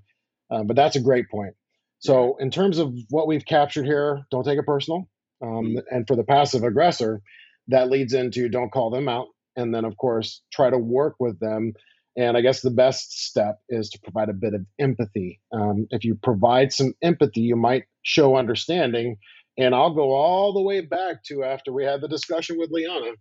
Um, 0.50 0.66
but 0.66 0.76
that's 0.76 0.96
a 0.96 1.00
great 1.00 1.30
point. 1.30 1.54
So 2.00 2.36
in 2.38 2.50
terms 2.50 2.78
of 2.78 2.92
what 3.08 3.26
we've 3.26 3.46
captured 3.46 3.86
here, 3.86 4.24
don't 4.30 4.44
take 4.44 4.58
it 4.58 4.66
personal. 4.66 5.08
Um, 5.42 5.48
mm-hmm. 5.48 5.78
And 5.90 6.06
for 6.06 6.16
the 6.16 6.24
passive 6.24 6.64
aggressor, 6.64 7.22
that 7.68 7.88
leads 7.88 8.12
into 8.12 8.48
don't 8.48 8.72
call 8.72 8.90
them 8.90 9.08
out. 9.08 9.28
And 9.56 9.72
then, 9.72 9.84
of 9.84 9.96
course, 9.96 10.42
try 10.52 10.68
to 10.68 10.78
work 10.78 11.14
with 11.20 11.38
them 11.38 11.72
and 12.16 12.36
I 12.36 12.40
guess 12.40 12.60
the 12.60 12.70
best 12.70 13.26
step 13.26 13.58
is 13.68 13.90
to 13.90 14.00
provide 14.00 14.28
a 14.28 14.34
bit 14.34 14.54
of 14.54 14.64
empathy. 14.78 15.40
Um, 15.52 15.86
if 15.90 16.04
you 16.04 16.14
provide 16.14 16.72
some 16.72 16.94
empathy, 17.02 17.40
you 17.40 17.56
might 17.56 17.84
show 18.02 18.36
understanding. 18.36 19.16
And 19.58 19.74
I'll 19.74 19.94
go 19.94 20.12
all 20.12 20.52
the 20.52 20.62
way 20.62 20.80
back 20.80 21.24
to 21.24 21.44
after 21.44 21.72
we 21.72 21.84
had 21.84 22.00
the 22.00 22.08
discussion 22.08 22.58
with 22.58 22.70
Liana 22.70 23.12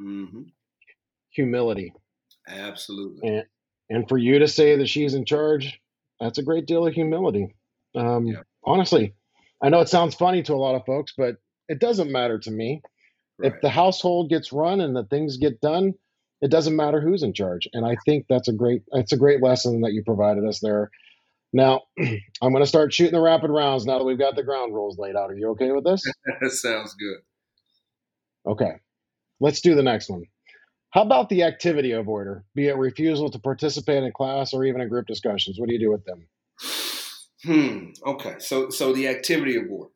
mm-hmm. 0.00 0.42
humility. 1.30 1.92
Absolutely. 2.48 3.28
And, 3.28 3.44
and 3.90 4.08
for 4.08 4.18
you 4.18 4.38
to 4.38 4.48
say 4.48 4.76
that 4.76 4.88
she's 4.88 5.14
in 5.14 5.24
charge, 5.24 5.80
that's 6.20 6.38
a 6.38 6.42
great 6.42 6.66
deal 6.66 6.86
of 6.86 6.94
humility. 6.94 7.54
Um, 7.96 8.26
yeah. 8.26 8.42
Honestly, 8.64 9.14
I 9.62 9.68
know 9.68 9.80
it 9.80 9.88
sounds 9.88 10.14
funny 10.14 10.42
to 10.44 10.54
a 10.54 10.56
lot 10.56 10.74
of 10.74 10.84
folks, 10.86 11.12
but 11.16 11.36
it 11.68 11.80
doesn't 11.80 12.12
matter 12.12 12.38
to 12.38 12.50
me. 12.50 12.82
Right. 13.38 13.52
If 13.52 13.60
the 13.60 13.70
household 13.70 14.30
gets 14.30 14.52
run 14.52 14.80
and 14.80 14.94
the 14.94 15.04
things 15.04 15.36
get 15.36 15.60
done, 15.60 15.94
it 16.40 16.50
doesn't 16.50 16.76
matter 16.76 17.00
who's 17.00 17.22
in 17.22 17.32
charge. 17.32 17.68
And 17.72 17.86
I 17.86 17.96
think 18.04 18.26
that's 18.28 18.48
a 18.48 18.52
great 18.52 18.82
it's 18.92 19.12
a 19.12 19.16
great 19.16 19.42
lesson 19.42 19.80
that 19.82 19.92
you 19.92 20.02
provided 20.04 20.44
us 20.46 20.60
there. 20.60 20.90
Now, 21.52 21.82
I'm 21.98 22.52
going 22.52 22.62
to 22.62 22.66
start 22.66 22.92
shooting 22.92 23.14
the 23.14 23.20
rapid 23.20 23.50
rounds 23.50 23.86
now 23.86 23.98
that 23.98 24.04
we've 24.04 24.18
got 24.18 24.36
the 24.36 24.42
ground 24.42 24.74
rules 24.74 24.98
laid 24.98 25.16
out. 25.16 25.30
Are 25.30 25.36
you 25.36 25.50
okay 25.50 25.72
with 25.72 25.84
this? 25.84 26.02
that 26.40 26.50
sounds 26.50 26.94
good. 26.94 27.18
Okay. 28.46 28.72
Let's 29.40 29.60
do 29.60 29.74
the 29.74 29.82
next 29.82 30.08
one. 30.08 30.24
How 30.90 31.02
about 31.02 31.28
the 31.28 31.42
activity 31.42 31.90
avoider, 31.90 32.42
be 32.54 32.68
it 32.68 32.76
refusal 32.76 33.30
to 33.30 33.38
participate 33.38 34.02
in 34.02 34.12
class 34.12 34.54
or 34.54 34.64
even 34.64 34.80
in 34.80 34.88
group 34.88 35.06
discussions? 35.06 35.58
What 35.58 35.68
do 35.68 35.74
you 35.74 35.80
do 35.80 35.90
with 35.90 36.04
them? 36.04 36.26
Hmm. 37.44 37.90
Okay. 38.08 38.36
So, 38.38 38.70
so 38.70 38.92
the 38.92 39.08
activity 39.08 39.56
avoider. 39.58 39.90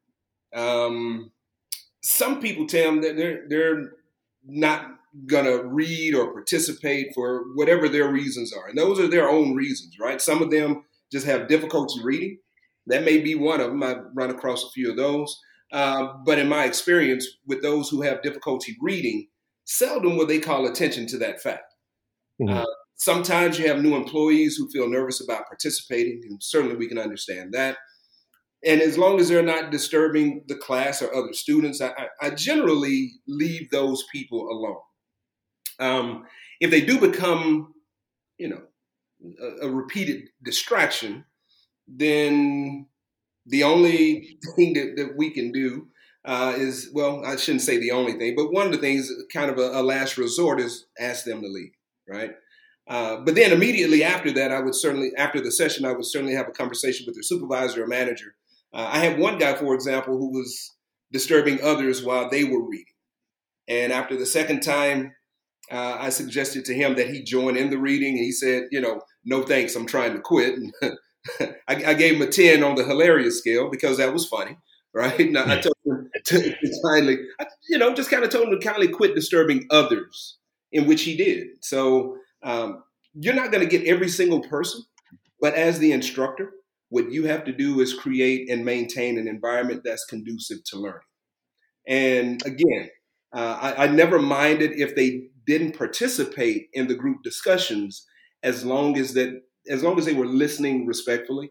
Um, 0.54 1.30
some 2.02 2.40
people, 2.40 2.66
Tim, 2.66 3.02
that 3.02 3.16
they're 3.16 3.46
they're 3.48 3.92
not 4.44 4.99
gonna 5.26 5.64
read 5.64 6.14
or 6.14 6.32
participate 6.32 7.08
for 7.14 7.44
whatever 7.54 7.88
their 7.88 8.10
reasons 8.10 8.52
are, 8.52 8.68
and 8.68 8.78
those 8.78 9.00
are 9.00 9.08
their 9.08 9.28
own 9.28 9.54
reasons, 9.54 9.96
right? 10.00 10.20
Some 10.20 10.42
of 10.42 10.50
them 10.50 10.84
just 11.10 11.26
have 11.26 11.48
difficulty 11.48 12.00
reading. 12.02 12.38
That 12.86 13.04
may 13.04 13.18
be 13.18 13.34
one 13.34 13.60
of 13.60 13.68
them. 13.68 13.82
I've 13.82 14.04
run 14.14 14.30
across 14.30 14.64
a 14.64 14.70
few 14.70 14.90
of 14.90 14.96
those. 14.96 15.38
Uh, 15.72 16.14
but 16.24 16.38
in 16.38 16.48
my 16.48 16.64
experience 16.64 17.26
with 17.46 17.62
those 17.62 17.88
who 17.88 18.02
have 18.02 18.22
difficulty 18.22 18.76
reading, 18.80 19.28
seldom 19.64 20.16
will 20.16 20.26
they 20.26 20.40
call 20.40 20.66
attention 20.66 21.06
to 21.06 21.18
that 21.18 21.40
fact. 21.40 21.74
Mm-hmm. 22.40 22.56
Uh, 22.58 22.64
sometimes 22.96 23.58
you 23.58 23.68
have 23.68 23.82
new 23.82 23.94
employees 23.94 24.56
who 24.56 24.68
feel 24.70 24.88
nervous 24.88 25.22
about 25.22 25.46
participating, 25.46 26.22
and 26.28 26.42
certainly 26.42 26.76
we 26.76 26.88
can 26.88 26.98
understand 26.98 27.52
that. 27.52 27.76
And 28.64 28.82
as 28.82 28.98
long 28.98 29.20
as 29.20 29.28
they're 29.28 29.42
not 29.42 29.70
disturbing 29.70 30.44
the 30.48 30.56
class 30.56 31.00
or 31.00 31.14
other 31.14 31.32
students, 31.32 31.80
I, 31.80 32.08
I 32.20 32.30
generally 32.30 33.12
leave 33.26 33.70
those 33.70 34.04
people 34.12 34.48
alone. 34.50 34.80
Um, 35.80 36.26
if 36.60 36.70
they 36.70 36.82
do 36.82 37.00
become, 37.00 37.74
you 38.38 38.48
know, 38.48 38.62
a, 39.40 39.66
a 39.66 39.70
repeated 39.70 40.28
distraction, 40.42 41.24
then 41.88 42.86
the 43.46 43.64
only 43.64 44.38
thing 44.56 44.74
that, 44.74 44.94
that 44.96 45.16
we 45.16 45.30
can 45.30 45.52
do 45.52 45.88
uh, 46.24 46.54
is 46.56 46.90
well, 46.92 47.24
I 47.24 47.36
shouldn't 47.36 47.62
say 47.62 47.78
the 47.78 47.92
only 47.92 48.12
thing, 48.12 48.36
but 48.36 48.52
one 48.52 48.66
of 48.66 48.72
the 48.72 48.78
things, 48.78 49.10
kind 49.32 49.50
of 49.50 49.58
a, 49.58 49.80
a 49.80 49.82
last 49.82 50.18
resort, 50.18 50.60
is 50.60 50.86
ask 50.98 51.24
them 51.24 51.40
to 51.40 51.48
leave, 51.48 51.72
right? 52.06 52.32
Uh, 52.86 53.16
but 53.24 53.34
then 53.34 53.52
immediately 53.52 54.04
after 54.04 54.30
that, 54.32 54.52
I 54.52 54.60
would 54.60 54.74
certainly, 54.74 55.12
after 55.16 55.40
the 55.40 55.52
session, 55.52 55.84
I 55.84 55.92
would 55.92 56.04
certainly 56.04 56.34
have 56.34 56.48
a 56.48 56.52
conversation 56.52 57.06
with 57.06 57.14
their 57.14 57.22
supervisor 57.22 57.84
or 57.84 57.86
manager. 57.86 58.34
Uh, 58.72 58.88
I 58.92 58.98
had 58.98 59.18
one 59.18 59.38
guy, 59.38 59.54
for 59.54 59.74
example, 59.74 60.18
who 60.18 60.30
was 60.32 60.74
disturbing 61.12 61.62
others 61.62 62.04
while 62.04 62.28
they 62.28 62.44
were 62.44 62.62
reading. 62.62 62.86
And 63.68 63.92
after 63.92 64.16
the 64.16 64.26
second 64.26 64.60
time, 64.60 65.14
uh, 65.70 65.96
I 66.00 66.10
suggested 66.10 66.64
to 66.66 66.74
him 66.74 66.96
that 66.96 67.08
he 67.08 67.22
join 67.22 67.56
in 67.56 67.70
the 67.70 67.78
reading, 67.78 68.16
and 68.16 68.24
he 68.24 68.32
said, 68.32 68.64
"You 68.70 68.80
know, 68.80 69.02
no 69.24 69.42
thanks, 69.42 69.76
I'm 69.76 69.86
trying 69.86 70.14
to 70.14 70.20
quit." 70.20 70.58
I, 71.40 71.56
I, 71.68 71.94
gave 71.94 72.16
him 72.16 72.22
a 72.22 72.26
ten 72.26 72.64
on 72.64 72.76
the 72.76 72.84
hilarious 72.84 73.38
scale 73.38 73.70
because 73.70 73.98
that 73.98 74.12
was 74.12 74.26
funny, 74.26 74.56
right? 74.94 75.20
And 75.20 75.36
I 75.36 75.60
told 75.60 75.76
him 75.84 76.10
to, 76.24 76.56
kindly, 76.84 77.18
you 77.68 77.78
know, 77.78 77.94
just 77.94 78.10
kind 78.10 78.24
of 78.24 78.30
told 78.30 78.48
him 78.48 78.58
to 78.58 78.66
kindly 78.66 78.88
quit 78.88 79.14
disturbing 79.14 79.66
others, 79.70 80.38
in 80.72 80.86
which 80.86 81.02
he 81.02 81.16
did. 81.16 81.48
So 81.60 82.16
um, 82.42 82.82
you're 83.14 83.34
not 83.34 83.52
going 83.52 83.68
to 83.68 83.78
get 83.78 83.86
every 83.86 84.08
single 84.08 84.40
person, 84.40 84.82
but 85.40 85.54
as 85.54 85.78
the 85.78 85.92
instructor, 85.92 86.52
what 86.88 87.12
you 87.12 87.24
have 87.26 87.44
to 87.44 87.52
do 87.52 87.80
is 87.80 87.94
create 87.94 88.50
and 88.50 88.64
maintain 88.64 89.18
an 89.18 89.28
environment 89.28 89.82
that's 89.84 90.04
conducive 90.06 90.64
to 90.64 90.78
learning. 90.78 91.00
And 91.86 92.44
again, 92.44 92.90
uh, 93.32 93.58
I, 93.60 93.84
I, 93.84 93.86
never 93.86 94.18
minded 94.18 94.72
if 94.72 94.96
they 94.96 95.29
didn't 95.46 95.76
participate 95.76 96.68
in 96.72 96.86
the 96.86 96.94
group 96.94 97.22
discussions 97.22 98.06
as 98.42 98.64
long 98.64 98.98
as 98.98 99.14
that 99.14 99.42
as 99.68 99.82
long 99.82 99.98
as 99.98 100.06
they 100.06 100.14
were 100.14 100.26
listening 100.26 100.86
respectfully, 100.86 101.50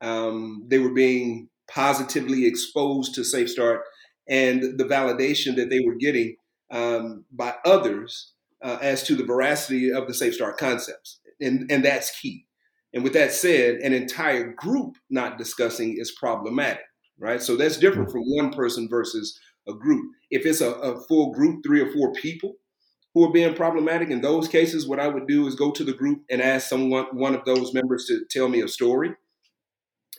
um, 0.00 0.64
they 0.68 0.78
were 0.78 0.94
being 0.94 1.48
positively 1.68 2.46
exposed 2.46 3.14
to 3.14 3.24
Safe 3.24 3.50
Start 3.50 3.82
and 4.28 4.78
the 4.78 4.84
validation 4.84 5.56
that 5.56 5.68
they 5.70 5.80
were 5.80 5.96
getting 5.96 6.36
um, 6.70 7.24
by 7.32 7.54
others 7.64 8.32
uh, 8.62 8.78
as 8.80 9.02
to 9.04 9.16
the 9.16 9.24
veracity 9.24 9.92
of 9.92 10.06
the 10.06 10.14
Safe 10.14 10.34
Start 10.34 10.58
concepts, 10.58 11.20
and 11.40 11.70
and 11.70 11.84
that's 11.84 12.18
key. 12.20 12.46
And 12.92 13.04
with 13.04 13.12
that 13.12 13.32
said, 13.32 13.76
an 13.76 13.92
entire 13.92 14.52
group 14.52 14.96
not 15.10 15.38
discussing 15.38 15.96
is 15.98 16.12
problematic, 16.12 16.82
right? 17.18 17.40
So 17.40 17.56
that's 17.56 17.78
different 17.78 18.10
from 18.10 18.22
one 18.22 18.52
person 18.52 18.88
versus 18.88 19.38
a 19.68 19.74
group. 19.74 20.10
If 20.30 20.44
it's 20.44 20.60
a, 20.60 20.72
a 20.72 21.00
full 21.02 21.32
group, 21.32 21.62
three 21.64 21.80
or 21.80 21.92
four 21.92 22.12
people, 22.14 22.54
who 23.14 23.24
are 23.24 23.32
being 23.32 23.54
problematic. 23.54 24.10
In 24.10 24.20
those 24.20 24.48
cases, 24.48 24.86
what 24.86 25.00
I 25.00 25.08
would 25.08 25.26
do 25.26 25.46
is 25.46 25.54
go 25.54 25.70
to 25.72 25.84
the 25.84 25.92
group 25.92 26.22
and 26.30 26.40
ask 26.40 26.68
someone, 26.68 27.06
one 27.12 27.34
of 27.34 27.44
those 27.44 27.74
members, 27.74 28.06
to 28.06 28.24
tell 28.30 28.48
me 28.48 28.60
a 28.60 28.68
story. 28.68 29.12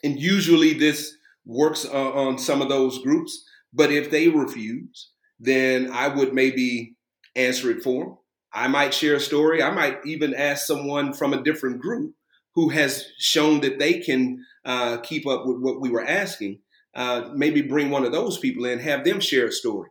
And 0.04 0.19
usually 0.19 0.73
this 0.73 1.15
works 1.45 1.86
uh, 1.86 2.12
on 2.12 2.38
some 2.38 2.62
of 2.62 2.69
those 2.69 3.01
groups. 3.01 3.45
But 3.73 3.91
if 3.91 4.12
they 4.12 4.27
refuse, 4.27 5.12
then 5.39 5.89
I 5.91 6.10
would 6.10 6.34
maybe 6.34 6.95
answer 7.36 7.71
it 7.71 7.84
for 7.84 8.04
them. 8.04 8.17
I 8.54 8.67
might 8.67 8.93
share 8.93 9.15
a 9.15 9.19
story. 9.21 9.63
I 9.63 9.71
might 9.71 10.06
even 10.06 10.34
ask 10.34 10.65
someone 10.65 11.13
from 11.13 11.34
a 11.34 11.41
different 11.41 11.80
group 11.80 12.13
who 12.56 12.67
has 12.69 13.06
shown 13.17 13.62
that 13.62 13.80
they 13.80 13.99
can 13.99 14.45
uh, 14.65 14.97
keep 14.97 15.25
up 15.25 15.45
with 15.45 15.60
what 15.62 15.80
we 15.80 15.89
were 15.89 16.06
asking. 16.06 16.60
Uh, 16.93 17.30
maybe 17.34 17.62
bring 17.62 17.89
one 17.89 18.04
of 18.04 18.12
those 18.12 18.38
people 18.38 18.65
in, 18.65 18.80
have 18.80 19.06
them 19.06 19.21
share 19.21 19.47
a 19.47 19.51
story. 19.51 19.89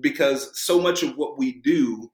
Because 0.00 0.50
so 0.58 0.80
much 0.80 1.04
of 1.04 1.16
what 1.16 1.38
we 1.38 1.60
do 1.60 2.10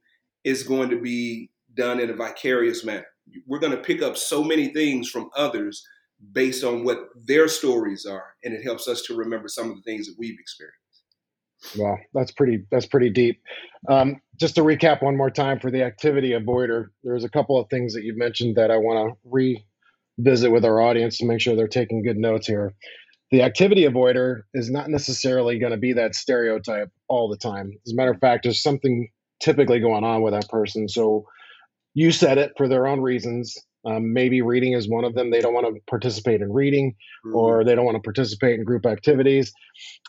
is 0.47 0.63
going 0.63 0.89
to 0.89 1.01
be 1.01 1.51
done 1.75 2.01
in 2.01 2.09
a 2.09 2.15
vicarious 2.15 2.85
manner. 2.85 3.05
We're 3.47 3.59
going 3.59 3.77
to 3.77 3.83
pick 3.83 4.01
up 4.01 4.17
so 4.17 4.43
many 4.45 4.69
things 4.69 5.11
from 5.11 5.29
others 5.37 5.85
based 6.33 6.65
on 6.65 6.85
what 6.85 7.01
their 7.27 7.49
stories 7.49 8.07
are, 8.07 8.35
and 8.45 8.55
it 8.55 8.63
helps 8.63 8.89
us 8.89 9.03
to 9.03 9.17
remember 9.17 9.49
some 9.49 9.69
of 9.69 9.77
the 9.77 9.83
things 9.83 10.07
that 10.07 10.15
we've 10.17 10.39
experienced. 10.39 10.77
Wow, 11.77 11.97
that's 12.15 12.31
pretty. 12.31 12.65
That's 12.71 12.87
pretty 12.87 13.11
deep. 13.11 13.43
Um, 13.89 14.21
just 14.39 14.55
to 14.55 14.61
recap 14.63 15.03
one 15.03 15.17
more 15.17 15.31
time 15.31 15.59
for 15.59 15.71
the 15.71 15.83
activity 15.83 16.31
avoider, 16.31 16.87
there's 17.03 17.25
a 17.25 17.29
couple 17.29 17.59
of 17.59 17.69
things 17.69 17.93
that 17.95 18.05
you 18.05 18.17
mentioned 18.17 18.57
that 18.57 18.71
I 18.71 18.77
want 18.77 19.13
to 19.13 19.53
revisit 20.19 20.53
with 20.53 20.65
our 20.65 20.81
audience 20.81 21.19
to 21.19 21.27
make 21.27 21.41
sure 21.41 21.57
they're 21.57 21.67
taking 21.67 22.05
good 22.05 22.19
notes 22.19 22.47
here. 22.47 22.75
The 23.33 23.43
activity 23.43 23.83
avoider 23.83 24.43
is 24.55 24.71
not 24.71 24.89
necessarily 24.89 25.59
going 25.59 25.73
to 25.73 25.79
be 25.79 25.95
that 25.95 26.15
stereotype 26.15 26.91
all 27.09 27.29
the 27.29 27.37
time. 27.37 27.73
As 27.85 27.93
a 27.93 27.97
matter 27.97 28.13
of 28.13 28.21
fact, 28.21 28.45
there's 28.45 28.63
something 28.63 29.09
typically 29.41 29.81
going 29.81 30.05
on 30.05 30.23
with 30.23 30.33
that 30.33 30.49
person. 30.49 30.89
So 30.89 31.27
you 31.95 32.13
said 32.13 32.39
it 32.39 32.53
for 32.57 32.69
their 32.69 32.87
own 32.87 33.01
reasons. 33.01 33.57
Um, 33.87 34.13
maybe 34.13 34.43
reading 34.43 34.73
is 34.73 34.89
one 34.89 35.05
of 35.05 35.15
them. 35.15 35.31
They 35.31 35.41
don't 35.41 35.55
want 35.55 35.67
to 35.67 35.81
participate 35.89 36.41
in 36.41 36.53
reading 36.53 36.95
mm-hmm. 37.25 37.37
or 37.37 37.65
they 37.65 37.75
don't 37.75 37.85
want 37.85 37.97
to 37.97 38.03
participate 38.03 38.59
in 38.59 38.65
group 38.65 38.85
activities. 38.85 39.53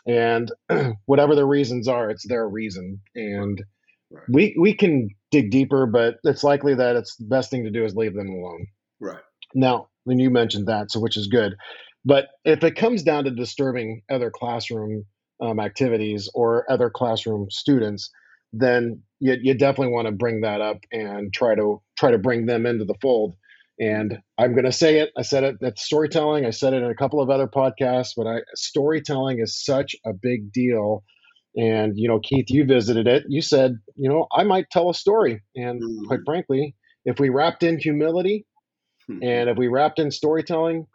And 0.06 0.50
whatever 1.06 1.34
the 1.34 1.46
reasons 1.46 1.86
are, 1.86 2.10
it's 2.10 2.26
their 2.26 2.48
reason. 2.48 3.00
And 3.14 3.62
right. 4.10 4.24
we, 4.28 4.56
we 4.58 4.74
can 4.74 5.08
dig 5.30 5.50
deeper, 5.50 5.86
but 5.86 6.16
it's 6.24 6.42
likely 6.42 6.74
that 6.74 6.96
it's 6.96 7.16
the 7.16 7.26
best 7.26 7.50
thing 7.50 7.64
to 7.64 7.70
do 7.70 7.84
is 7.84 7.94
leave 7.94 8.14
them 8.14 8.28
alone. 8.28 8.66
Right. 9.00 9.22
Now, 9.54 9.88
when 10.04 10.18
you 10.18 10.30
mentioned 10.30 10.66
that, 10.66 10.90
so 10.90 11.00
which 11.00 11.16
is 11.16 11.28
good. 11.28 11.54
But 12.04 12.28
if 12.44 12.64
it 12.64 12.76
comes 12.76 13.02
down 13.02 13.24
to 13.24 13.30
disturbing 13.30 14.02
other 14.10 14.30
classroom 14.30 15.04
um, 15.40 15.60
activities 15.60 16.28
or 16.34 16.70
other 16.70 16.90
classroom 16.90 17.46
students, 17.50 18.10
then 18.52 19.02
you, 19.20 19.36
you 19.40 19.54
definitely 19.54 19.92
want 19.92 20.06
to 20.06 20.12
bring 20.12 20.42
that 20.42 20.60
up 20.60 20.78
and 20.92 21.32
try 21.32 21.54
to 21.54 21.82
try 21.98 22.10
to 22.10 22.18
bring 22.18 22.46
them 22.46 22.66
into 22.66 22.84
the 22.84 22.94
fold. 23.00 23.34
And 23.80 24.18
I'm 24.38 24.52
going 24.52 24.64
to 24.64 24.72
say 24.72 24.98
it. 24.98 25.10
I 25.16 25.22
said 25.22 25.44
it. 25.44 25.56
That's 25.60 25.82
storytelling. 25.82 26.44
I 26.44 26.50
said 26.50 26.72
it 26.72 26.82
in 26.82 26.90
a 26.90 26.96
couple 26.96 27.20
of 27.20 27.30
other 27.30 27.46
podcasts, 27.46 28.12
but 28.16 28.26
I, 28.26 28.38
storytelling 28.54 29.38
is 29.38 29.64
such 29.64 29.94
a 30.04 30.12
big 30.12 30.52
deal. 30.52 31.04
And 31.56 31.92
you 31.96 32.08
know, 32.08 32.20
Keith, 32.20 32.46
you 32.50 32.64
visited 32.64 33.06
it. 33.06 33.24
You 33.28 33.40
said, 33.40 33.78
you 33.96 34.08
know, 34.08 34.26
I 34.36 34.44
might 34.44 34.70
tell 34.70 34.90
a 34.90 34.94
story. 34.94 35.42
And 35.54 35.82
mm-hmm. 35.82 36.06
quite 36.06 36.20
frankly, 36.24 36.74
if 37.04 37.18
we 37.20 37.28
wrapped 37.28 37.62
in 37.62 37.78
humility, 37.78 38.46
mm-hmm. 39.10 39.22
and 39.22 39.48
if 39.48 39.56
we 39.56 39.68
wrapped 39.68 39.98
in 39.98 40.10
storytelling, 40.10 40.86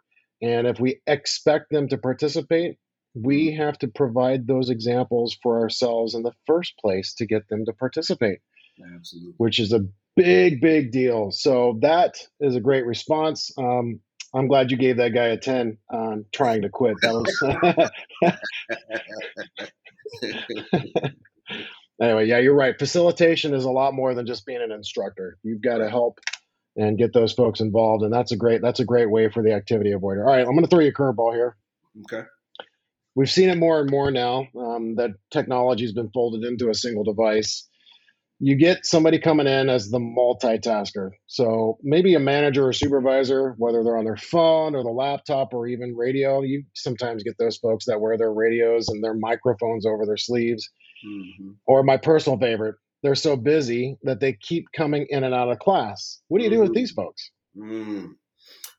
and 0.42 0.66
if 0.66 0.78
we 0.78 1.00
expect 1.06 1.70
them 1.70 1.88
to 1.88 1.98
participate, 1.98 2.76
we 3.14 3.52
have 3.54 3.78
to 3.78 3.88
provide 3.88 4.46
those 4.46 4.70
examples 4.70 5.36
for 5.42 5.60
ourselves 5.60 6.14
in 6.14 6.22
the 6.22 6.32
first 6.46 6.76
place 6.78 7.14
to 7.14 7.26
get 7.26 7.48
them 7.48 7.64
to 7.64 7.72
participate. 7.72 8.40
Absolutely. 8.96 9.34
Which 9.36 9.60
is 9.60 9.72
a 9.72 9.86
big, 10.16 10.60
big 10.60 10.90
deal. 10.90 11.30
So 11.30 11.78
that 11.82 12.16
is 12.40 12.56
a 12.56 12.60
great 12.60 12.84
response. 12.84 13.52
Um, 13.56 14.00
I'm 14.34 14.48
glad 14.48 14.72
you 14.72 14.76
gave 14.76 14.96
that 14.96 15.14
guy 15.14 15.26
a 15.26 15.36
10 15.36 15.78
on 15.92 16.24
trying 16.32 16.62
to 16.62 16.68
quit. 16.68 16.96
That 17.02 17.14
was. 17.14 18.30
anyway, 22.02 22.26
yeah, 22.26 22.38
you're 22.38 22.56
right. 22.56 22.76
Facilitation 22.76 23.54
is 23.54 23.64
a 23.64 23.70
lot 23.70 23.94
more 23.94 24.12
than 24.14 24.26
just 24.26 24.44
being 24.44 24.60
an 24.60 24.72
instructor. 24.72 25.38
You've 25.44 25.62
got 25.62 25.78
to 25.78 25.88
help 25.88 26.18
and 26.76 26.98
get 26.98 27.12
those 27.12 27.32
folks 27.32 27.60
involved, 27.60 28.02
and 28.02 28.12
that's 28.12 28.32
a 28.32 28.36
great 28.36 28.60
that's 28.60 28.80
a 28.80 28.84
great 28.84 29.08
way 29.08 29.30
for 29.30 29.44
the 29.44 29.52
activity 29.52 29.92
avoider. 29.92 30.26
All 30.26 30.32
right, 30.32 30.40
I'm 30.40 30.46
going 30.46 30.62
to 30.62 30.66
throw 30.66 30.80
you 30.80 30.88
a 30.88 30.92
curveball 30.92 31.32
here. 31.32 31.56
Okay 32.12 32.26
we've 33.14 33.30
seen 33.30 33.48
it 33.48 33.58
more 33.58 33.80
and 33.80 33.90
more 33.90 34.10
now 34.10 34.46
um, 34.58 34.96
that 34.96 35.10
technology 35.30 35.84
has 35.84 35.92
been 35.92 36.10
folded 36.12 36.44
into 36.44 36.70
a 36.70 36.74
single 36.74 37.04
device. 37.04 37.68
you 38.40 38.56
get 38.56 38.84
somebody 38.84 39.18
coming 39.18 39.46
in 39.46 39.68
as 39.68 39.90
the 39.90 39.98
multitasker. 39.98 41.10
So 41.26 41.78
maybe 41.82 42.14
a 42.14 42.20
manager 42.20 42.66
or 42.66 42.72
supervisor, 42.72 43.54
whether 43.58 43.84
they're 43.84 43.96
on 43.96 44.04
their 44.04 44.16
phone 44.16 44.74
or 44.74 44.82
the 44.82 44.90
laptop 44.90 45.54
or 45.54 45.66
even 45.66 45.96
radio. 45.96 46.42
You 46.42 46.64
sometimes 46.74 47.22
get 47.22 47.38
those 47.38 47.56
folks 47.56 47.84
that 47.86 48.00
wear 48.00 48.18
their 48.18 48.32
radios 48.32 48.88
and 48.88 49.02
their 49.02 49.14
microphones 49.14 49.86
over 49.86 50.04
their 50.04 50.16
sleeves. 50.16 50.68
Mm-hmm. 51.06 51.50
Or 51.66 51.82
my 51.84 51.96
personal 51.96 52.38
favorite, 52.38 52.74
they're 53.02 53.14
so 53.14 53.36
busy 53.36 53.96
that 54.02 54.18
they 54.20 54.32
keep 54.32 54.66
coming 54.76 55.06
in 55.10 55.24
and 55.24 55.34
out 55.34 55.50
of 55.50 55.58
class. 55.60 56.20
What 56.28 56.38
do 56.38 56.44
you 56.44 56.50
mm-hmm. 56.50 56.56
do 56.56 56.60
with 56.60 56.70
mm-hmm. 56.70 56.76
these 56.76 56.90
folks? 56.90 57.30
Mm. 57.56 58.08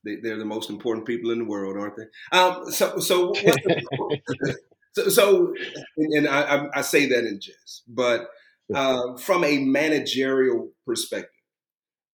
They, 0.06 0.30
are 0.30 0.38
the 0.38 0.46
most 0.46 0.70
important 0.70 1.06
people 1.06 1.32
in 1.32 1.40
the 1.40 1.46
world, 1.46 1.78
aren't 1.78 1.96
they? 1.98 2.38
Um, 2.38 2.72
so, 2.72 3.00
so, 3.00 3.34
so, 4.94 5.10
so, 5.10 5.54
and 5.98 6.28
I, 6.28 6.68
I 6.74 6.82
say 6.82 7.08
that 7.08 7.26
in 7.26 7.40
jest, 7.42 7.84
but 7.88 8.28
uh, 8.74 9.18
from 9.18 9.44
a 9.44 9.60
managerial 9.60 10.72
perspective, 10.86 11.30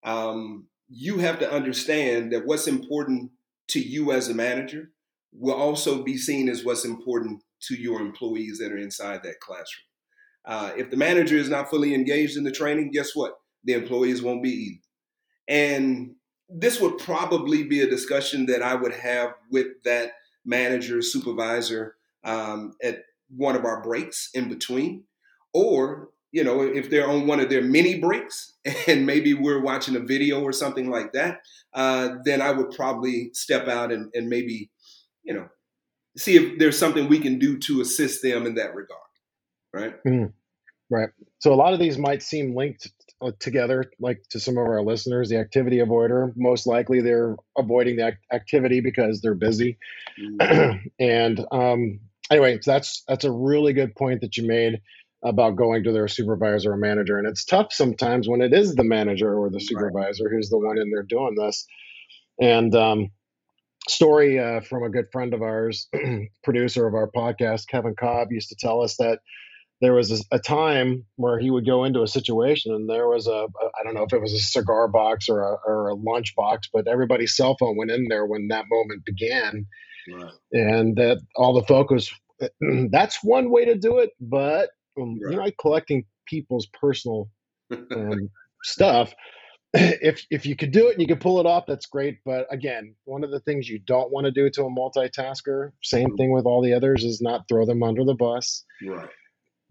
um, 0.04 0.66
you 0.88 1.18
have 1.18 1.38
to 1.38 1.50
understand 1.50 2.32
that 2.32 2.46
what's 2.46 2.66
important 2.66 3.30
to 3.68 3.80
you 3.80 4.12
as 4.12 4.28
a 4.28 4.34
manager 4.34 4.90
will 5.32 5.54
also 5.54 6.02
be 6.02 6.16
seen 6.18 6.48
as 6.48 6.64
what's 6.64 6.84
important 6.84 7.42
to 7.62 7.74
your 7.74 8.00
employees 8.00 8.58
that 8.58 8.72
are 8.72 8.78
inside 8.78 9.22
that 9.22 9.40
classroom. 9.40 9.86
Uh, 10.44 10.72
if 10.76 10.90
the 10.90 10.96
manager 10.96 11.36
is 11.36 11.48
not 11.48 11.70
fully 11.70 11.94
engaged 11.94 12.36
in 12.36 12.44
the 12.44 12.50
training, 12.50 12.90
guess 12.90 13.14
what? 13.14 13.34
The 13.64 13.74
employees 13.74 14.22
won't 14.22 14.42
be 14.42 14.50
either. 14.50 14.80
And 15.48 16.16
this 16.54 16.80
would 16.80 16.98
probably 16.98 17.62
be 17.62 17.80
a 17.80 17.88
discussion 17.90 18.46
that 18.46 18.62
I 18.62 18.74
would 18.74 18.92
have 18.92 19.34
with 19.50 19.82
that 19.84 20.12
manager, 20.44 21.00
supervisor 21.02 21.96
um, 22.24 22.74
at 22.82 23.04
one 23.34 23.56
of 23.56 23.64
our 23.64 23.82
breaks 23.82 24.30
in 24.34 24.48
between. 24.48 25.04
Or 25.54 26.10
you 26.32 26.42
know, 26.42 26.62
if 26.62 26.88
they're 26.88 27.08
on 27.08 27.26
one 27.26 27.40
of 27.40 27.50
their 27.50 27.62
mini 27.62 28.00
breaks 28.00 28.54
and 28.88 29.06
maybe 29.06 29.34
we're 29.34 29.60
watching 29.60 29.94
a 29.94 30.00
video 30.00 30.40
or 30.42 30.52
something 30.52 30.90
like 30.90 31.12
that, 31.12 31.42
uh, 31.74 32.16
then 32.24 32.40
I 32.40 32.50
would 32.50 32.70
probably 32.70 33.30
step 33.34 33.68
out 33.68 33.92
and, 33.92 34.10
and 34.14 34.28
maybe, 34.28 34.70
you 35.22 35.34
know, 35.34 35.48
see 36.16 36.36
if 36.36 36.58
there's 36.58 36.78
something 36.78 37.06
we 37.06 37.18
can 37.18 37.38
do 37.38 37.58
to 37.58 37.80
assist 37.82 38.22
them 38.22 38.46
in 38.46 38.54
that 38.54 38.74
regard. 38.74 39.00
Right. 39.74 40.04
Mm, 40.04 40.32
right. 40.92 41.08
So 41.38 41.52
a 41.52 41.56
lot 41.56 41.72
of 41.72 41.78
these 41.78 41.98
might 41.98 42.22
seem 42.22 42.54
linked 42.54 42.90
uh, 43.20 43.32
together, 43.40 43.90
like 43.98 44.22
to 44.30 44.38
some 44.40 44.58
of 44.58 44.66
our 44.66 44.82
listeners, 44.82 45.28
the 45.28 45.38
activity 45.38 45.78
avoider, 45.78 46.32
most 46.36 46.66
likely 46.66 47.00
they're 47.00 47.36
avoiding 47.56 47.96
the 47.96 48.12
activity 48.32 48.80
because 48.80 49.20
they're 49.20 49.34
busy. 49.34 49.78
Mm. 50.20 50.90
and 51.00 51.44
um, 51.50 52.00
anyway, 52.30 52.58
that's, 52.64 53.02
that's 53.08 53.24
a 53.24 53.32
really 53.32 53.72
good 53.72 53.94
point 53.94 54.20
that 54.20 54.36
you 54.36 54.46
made 54.46 54.80
about 55.24 55.56
going 55.56 55.84
to 55.84 55.92
their 55.92 56.08
supervisor 56.08 56.72
or 56.72 56.76
manager. 56.76 57.16
And 57.16 57.26
it's 57.26 57.44
tough 57.44 57.72
sometimes 57.72 58.28
when 58.28 58.42
it 58.42 58.52
is 58.52 58.74
the 58.74 58.84
manager 58.84 59.34
or 59.34 59.50
the 59.50 59.60
supervisor 59.60 60.24
right. 60.24 60.32
who's 60.32 60.50
the 60.50 60.58
one 60.58 60.78
in 60.78 60.90
there 60.90 61.04
doing 61.04 61.36
this. 61.36 61.64
And 62.40 62.74
um, 62.74 63.10
story 63.88 64.38
uh, 64.38 64.60
from 64.60 64.82
a 64.82 64.90
good 64.90 65.06
friend 65.12 65.32
of 65.32 65.42
ours, 65.42 65.88
producer 66.44 66.86
of 66.86 66.94
our 66.94 67.08
podcast, 67.10 67.68
Kevin 67.68 67.94
Cobb, 67.94 68.32
used 68.32 68.48
to 68.48 68.56
tell 68.56 68.82
us 68.82 68.96
that 68.96 69.20
there 69.82 69.92
was 69.92 70.12
a, 70.12 70.36
a, 70.36 70.38
time 70.38 71.04
where 71.16 71.40
he 71.40 71.50
would 71.50 71.66
go 71.66 71.82
into 71.82 72.02
a 72.02 72.06
situation 72.06 72.72
and 72.72 72.88
there 72.88 73.08
was 73.08 73.26
a 73.26 73.30
a 73.30 73.46
I 73.78 73.82
don't 73.84 73.94
know 73.94 74.04
if 74.04 74.12
it 74.12 74.22
was 74.22 74.32
a 74.32 74.38
cigar 74.38 74.86
box 74.86 75.28
or 75.28 75.42
a, 75.42 75.56
or 75.66 75.88
a 75.88 75.94
lunch 75.94 76.34
box, 76.36 76.68
but 76.72 76.86
everybody's 76.86 77.36
cell 77.36 77.56
phone 77.58 77.76
went 77.76 77.90
in 77.90 78.06
there 78.08 78.24
when 78.24 78.46
that 78.48 78.66
moment 78.70 79.04
began. 79.04 79.66
Right. 80.10 80.32
And 80.52 80.96
that 80.96 81.20
all 81.36 81.52
the 81.52 81.66
focus 81.66 82.12
that's 82.90 83.22
one 83.22 83.50
way 83.50 83.64
to 83.64 83.76
do 83.76 83.98
it, 83.98 84.10
but 84.20 84.70
um, 85.00 85.18
right. 85.20 85.32
you're 85.32 85.42
not 85.42 85.52
collecting 85.60 86.04
people's 86.26 86.68
personal 86.80 87.28
um, 87.72 88.30
stuff. 88.62 89.12
If 89.74 90.26
if 90.30 90.44
you 90.44 90.54
could 90.54 90.70
do 90.70 90.88
it 90.88 90.92
and 90.92 91.00
you 91.00 91.06
could 91.06 91.22
pull 91.22 91.40
it 91.40 91.46
off, 91.46 91.64
that's 91.66 91.86
great. 91.86 92.18
But 92.26 92.46
again, 92.50 92.94
one 93.04 93.24
of 93.24 93.30
the 93.30 93.40
things 93.40 93.70
you 93.70 93.78
don't 93.78 94.12
want 94.12 94.26
to 94.26 94.30
do 94.30 94.50
to 94.50 94.64
a 94.64 94.70
multitasker, 94.70 95.70
same 95.82 96.08
mm-hmm. 96.08 96.16
thing 96.16 96.30
with 96.30 96.44
all 96.44 96.60
the 96.60 96.74
others, 96.74 97.04
is 97.04 97.22
not 97.22 97.48
throw 97.48 97.64
them 97.64 97.82
under 97.82 98.04
the 98.04 98.12
bus. 98.12 98.66
Right. 98.86 99.08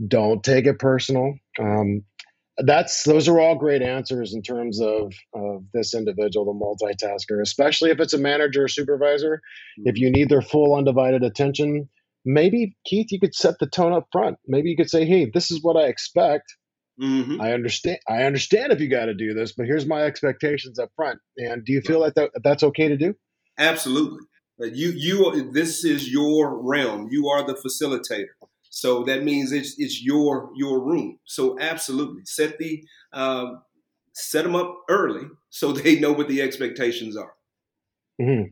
Don't 0.07 0.43
take 0.43 0.65
it 0.65 0.79
personal. 0.79 1.35
Um, 1.59 2.03
that's 2.57 3.03
those 3.03 3.27
are 3.27 3.39
all 3.39 3.55
great 3.55 3.81
answers 3.81 4.33
in 4.33 4.41
terms 4.41 4.81
of 4.81 5.13
of 5.33 5.63
this 5.73 5.93
individual, 5.93 6.45
the 6.45 6.53
multitasker, 6.53 7.41
especially 7.41 7.91
if 7.91 7.99
it's 7.99 8.13
a 8.13 8.17
manager 8.17 8.65
or 8.65 8.67
supervisor. 8.67 9.41
Mm-hmm. 9.79 9.89
If 9.89 9.97
you 9.97 10.11
need 10.11 10.29
their 10.29 10.41
full 10.41 10.75
undivided 10.75 11.23
attention, 11.23 11.89
maybe 12.25 12.75
Keith, 12.85 13.11
you 13.11 13.19
could 13.19 13.35
set 13.35 13.55
the 13.59 13.67
tone 13.67 13.93
up 13.93 14.07
front. 14.11 14.37
Maybe 14.47 14.69
you 14.69 14.77
could 14.77 14.89
say, 14.89 15.05
"Hey, 15.05 15.29
this 15.33 15.51
is 15.51 15.61
what 15.61 15.77
I 15.77 15.87
expect. 15.87 16.55
Mm-hmm. 17.01 17.41
I 17.41 17.53
understand. 17.53 17.99
I 18.07 18.23
understand 18.23 18.71
if 18.71 18.79
you 18.79 18.89
got 18.89 19.05
to 19.05 19.13
do 19.13 19.33
this, 19.33 19.53
but 19.53 19.65
here's 19.65 19.85
my 19.85 20.03
expectations 20.03 20.77
up 20.77 20.91
front." 20.95 21.19
And 21.37 21.65
do 21.65 21.73
you 21.73 21.81
feel 21.81 21.99
like 21.99 22.15
that 22.15 22.31
that's 22.43 22.63
okay 22.63 22.89
to 22.89 22.97
do? 22.97 23.15
Absolutely. 23.57 24.19
You 24.59 24.91
you 24.91 25.51
this 25.51 25.83
is 25.83 26.11
your 26.11 26.61
realm. 26.61 27.07
You 27.09 27.29
are 27.29 27.45
the 27.45 27.53
facilitator. 27.53 28.35
So 28.71 29.03
that 29.03 29.23
means 29.23 29.51
it's 29.51 29.75
it's 29.77 30.01
your 30.01 30.49
your 30.55 30.81
room. 30.81 31.19
So 31.25 31.59
absolutely 31.59 32.23
set 32.25 32.57
the 32.57 32.83
um, 33.13 33.61
set 34.13 34.43
them 34.43 34.55
up 34.55 34.75
early 34.89 35.27
so 35.49 35.71
they 35.73 35.99
know 35.99 36.13
what 36.13 36.27
the 36.27 36.41
expectations 36.41 37.15
are. 37.15 37.33
Mm-hmm. 38.19 38.49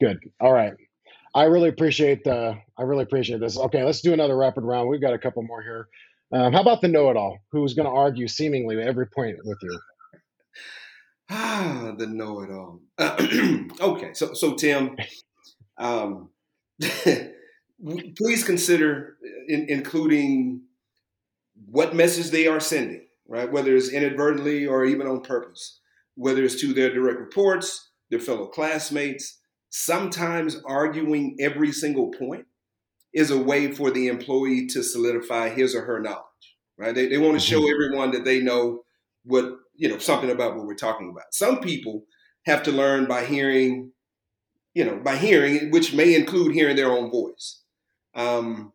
Good. 0.00 0.18
All 0.40 0.52
right. 0.52 0.74
I 1.34 1.44
really 1.44 1.70
appreciate 1.70 2.24
the. 2.24 2.58
I 2.78 2.82
really 2.82 3.02
appreciate 3.02 3.40
this. 3.40 3.58
Okay, 3.58 3.82
let's 3.82 4.00
do 4.00 4.12
another 4.12 4.36
rapid 4.36 4.64
round. 4.64 4.88
We've 4.88 5.00
got 5.00 5.14
a 5.14 5.18
couple 5.18 5.42
more 5.42 5.62
here. 5.62 5.88
Um, 6.30 6.52
how 6.52 6.60
about 6.60 6.82
the 6.82 6.88
know-it-all, 6.88 7.38
who's 7.52 7.72
going 7.72 7.86
to 7.86 7.92
argue 7.92 8.28
seemingly 8.28 8.80
every 8.82 9.06
point 9.06 9.36
with 9.44 9.58
you? 9.62 9.80
Ah, 11.30 11.94
the 11.98 12.06
know-it-all. 12.06 12.80
okay, 13.80 14.12
so 14.12 14.34
so 14.34 14.54
Tim, 14.54 14.96
um, 15.78 16.30
please 18.16 18.44
consider 18.44 19.16
in, 19.48 19.66
including 19.68 20.62
what 21.66 21.94
message 21.94 22.30
they 22.30 22.46
are 22.46 22.60
sending, 22.60 23.06
right? 23.26 23.50
Whether 23.50 23.76
it's 23.76 23.90
inadvertently 23.90 24.66
or 24.66 24.84
even 24.84 25.06
on 25.06 25.20
purpose, 25.20 25.80
whether 26.14 26.44
it's 26.44 26.60
to 26.60 26.72
their 26.72 26.92
direct 26.92 27.18
reports, 27.18 27.90
their 28.10 28.20
fellow 28.20 28.46
classmates, 28.46 29.38
sometimes 29.70 30.60
arguing 30.64 31.36
every 31.40 31.72
single 31.72 32.10
point 32.10 32.46
is 33.12 33.30
a 33.30 33.38
way 33.38 33.72
for 33.72 33.90
the 33.90 34.08
employee 34.08 34.66
to 34.66 34.82
solidify 34.82 35.48
his 35.48 35.74
or 35.74 35.82
her 35.82 36.00
knowledge, 36.00 36.24
right? 36.76 36.94
They, 36.94 37.08
they 37.08 37.18
want 37.18 37.34
to 37.34 37.46
show 37.46 37.60
mm-hmm. 37.60 37.72
everyone 37.72 38.10
that 38.12 38.24
they 38.24 38.40
know 38.40 38.82
what, 39.24 39.52
you 39.74 39.88
know, 39.88 39.98
something 39.98 40.30
about 40.30 40.56
what 40.56 40.66
we're 40.66 40.74
talking 40.74 41.10
about. 41.10 41.32
Some 41.32 41.60
people 41.60 42.04
have 42.46 42.62
to 42.64 42.72
learn 42.72 43.06
by 43.06 43.24
hearing, 43.24 43.92
you 44.74 44.84
know, 44.84 44.96
by 44.96 45.16
hearing, 45.16 45.70
which 45.70 45.94
may 45.94 46.14
include 46.14 46.54
hearing 46.54 46.76
their 46.76 46.90
own 46.90 47.10
voice. 47.10 47.62
Um, 48.14 48.72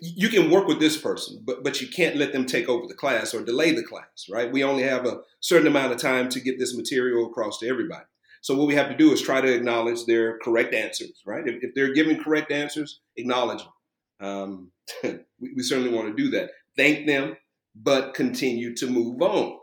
you 0.00 0.28
can 0.28 0.50
work 0.50 0.66
with 0.66 0.80
this 0.80 0.96
person, 0.96 1.42
but 1.44 1.62
but 1.62 1.80
you 1.80 1.88
can't 1.88 2.16
let 2.16 2.32
them 2.32 2.44
take 2.44 2.68
over 2.68 2.86
the 2.86 2.94
class 2.94 3.34
or 3.34 3.44
delay 3.44 3.72
the 3.72 3.82
class, 3.82 4.26
right? 4.30 4.52
We 4.52 4.64
only 4.64 4.82
have 4.82 5.06
a 5.06 5.20
certain 5.40 5.66
amount 5.66 5.92
of 5.92 5.98
time 5.98 6.28
to 6.30 6.40
get 6.40 6.58
this 6.58 6.76
material 6.76 7.26
across 7.26 7.58
to 7.60 7.68
everybody. 7.68 8.04
So 8.40 8.54
what 8.54 8.68
we 8.68 8.74
have 8.74 8.88
to 8.88 8.96
do 8.96 9.12
is 9.12 9.20
try 9.20 9.40
to 9.40 9.52
acknowledge 9.52 10.04
their 10.04 10.38
correct 10.38 10.72
answers, 10.74 11.22
right? 11.26 11.46
If, 11.46 11.64
if 11.64 11.74
they're 11.74 11.94
giving 11.94 12.22
correct 12.22 12.52
answers, 12.52 13.00
acknowledge 13.16 13.62
them. 13.62 14.28
Um, 14.28 14.72
we, 15.40 15.54
we, 15.56 15.62
certainly 15.62 15.92
want 15.92 16.08
to 16.08 16.22
do 16.22 16.30
that. 16.30 16.50
Thank 16.76 17.06
them, 17.06 17.36
but 17.74 18.14
continue 18.14 18.74
to 18.76 18.86
move 18.86 19.20
on. 19.20 19.58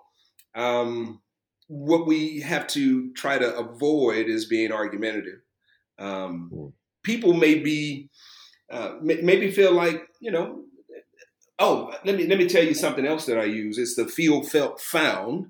Um, 0.56 1.22
what 1.68 2.06
we 2.06 2.42
have 2.42 2.68
to 2.68 3.14
try 3.14 3.38
to 3.38 3.56
avoid 3.56 4.28
is 4.28 4.46
being 4.46 4.72
argumentative. 4.72 5.40
Um, 5.98 6.50
hmm. 6.54 6.68
people 7.04 7.34
may 7.34 7.56
be, 7.56 8.10
uh, 8.74 8.96
maybe 9.02 9.52
feel 9.52 9.74
like 9.74 10.08
you 10.20 10.32
know. 10.32 10.64
Oh, 11.60 11.94
let 12.04 12.18
me 12.18 12.26
let 12.28 12.40
me 12.40 12.50
tell 12.50 12.64
you 12.64 12.74
something 12.74 13.06
else 13.06 13.26
that 13.28 13.38
I 13.38 13.46
use. 13.46 13.78
It's 13.78 13.96
the 13.96 14.08
feel, 14.08 14.44
felt, 14.44 14.82
found. 14.82 15.48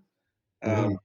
Mm-hmm. 0.63 0.85
Um, 0.85 0.97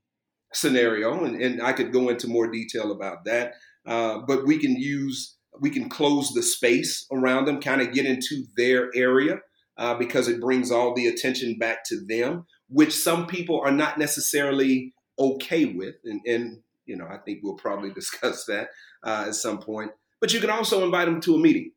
scenario, 0.52 1.24
and, 1.24 1.40
and 1.40 1.62
I 1.62 1.72
could 1.72 1.92
go 1.92 2.08
into 2.08 2.28
more 2.28 2.50
detail 2.50 2.92
about 2.92 3.24
that. 3.24 3.54
Uh, 3.86 4.20
but 4.26 4.46
we 4.46 4.58
can 4.58 4.76
use, 4.76 5.36
we 5.60 5.70
can 5.70 5.88
close 5.88 6.32
the 6.32 6.42
space 6.42 7.06
around 7.12 7.46
them, 7.46 7.60
kind 7.60 7.80
of 7.80 7.92
get 7.92 8.06
into 8.06 8.44
their 8.56 8.90
area 8.94 9.40
uh, 9.76 9.94
because 9.94 10.28
it 10.28 10.40
brings 10.40 10.70
all 10.70 10.94
the 10.94 11.06
attention 11.06 11.58
back 11.58 11.84
to 11.86 12.00
them, 12.06 12.46
which 12.68 12.94
some 12.94 13.26
people 13.26 13.60
are 13.60 13.72
not 13.72 13.98
necessarily 13.98 14.92
okay 15.18 15.66
with. 15.66 15.94
And, 16.04 16.20
and 16.26 16.60
you 16.86 16.96
know, 16.96 17.06
I 17.06 17.18
think 17.18 17.40
we'll 17.42 17.54
probably 17.54 17.90
discuss 17.94 18.44
that 18.46 18.68
uh, 19.04 19.26
at 19.28 19.34
some 19.34 19.58
point. 19.58 19.90
But 20.20 20.34
you 20.34 20.40
can 20.40 20.50
also 20.50 20.84
invite 20.84 21.06
them 21.06 21.20
to 21.22 21.36
a 21.36 21.38
meeting. 21.38 21.72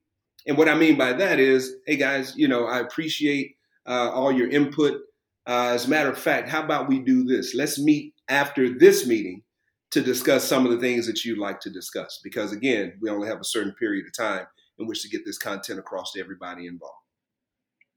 And 0.48 0.58
what 0.58 0.70
I 0.70 0.76
mean 0.76 0.98
by 0.98 1.14
that 1.14 1.40
is, 1.40 1.76
hey 1.86 1.98
guys, 1.98 2.34
you 2.36 2.48
know, 2.48 2.66
I 2.66 2.80
appreciate 2.80 3.56
uh, 3.88 4.10
all 4.12 4.32
your 4.32 4.50
input. 4.50 5.02
Uh, 5.48 5.72
as 5.74 5.86
a 5.86 5.90
matter 5.90 6.10
of 6.10 6.18
fact, 6.18 6.50
how 6.50 6.64
about 6.64 6.90
we 6.90 7.00
do 7.00 7.24
this? 7.24 7.54
Let's 7.54 7.80
meet 7.80 8.14
after 8.28 8.78
this 8.78 9.06
meeting 9.08 9.44
to 9.92 10.02
discuss 10.02 10.44
some 10.44 10.66
of 10.66 10.72
the 10.72 10.80
things 10.80 11.06
that 11.08 11.26
you'd 11.26 11.38
like 11.38 11.60
to 11.62 11.70
discuss. 11.70 12.20
Because 12.24 12.54
again, 12.54 12.94
we 13.02 13.10
only 13.10 13.28
have 13.28 13.40
a 13.40 13.46
certain 13.46 13.74
period 13.74 14.06
of 14.06 14.14
time 14.18 14.46
in 14.80 14.88
which 14.88 15.02
to 15.04 15.10
get 15.10 15.26
this 15.26 15.38
content 15.38 15.80
across 15.80 16.14
to 16.14 16.20
everybody 16.20 16.68
involved. 16.68 16.96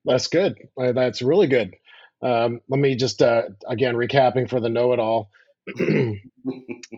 That's 0.05 0.27
good. 0.27 0.57
Uh, 0.79 0.93
that's 0.93 1.23
really 1.23 1.47
good. 1.47 1.75
Um, 2.23 2.61
let 2.69 2.81
me 2.81 2.95
just 2.95 3.23
uh, 3.23 3.43
again 3.67 3.95
recapping 3.95 4.49
for 4.49 4.61
the 4.61 4.69
know-it-all. 4.69 5.31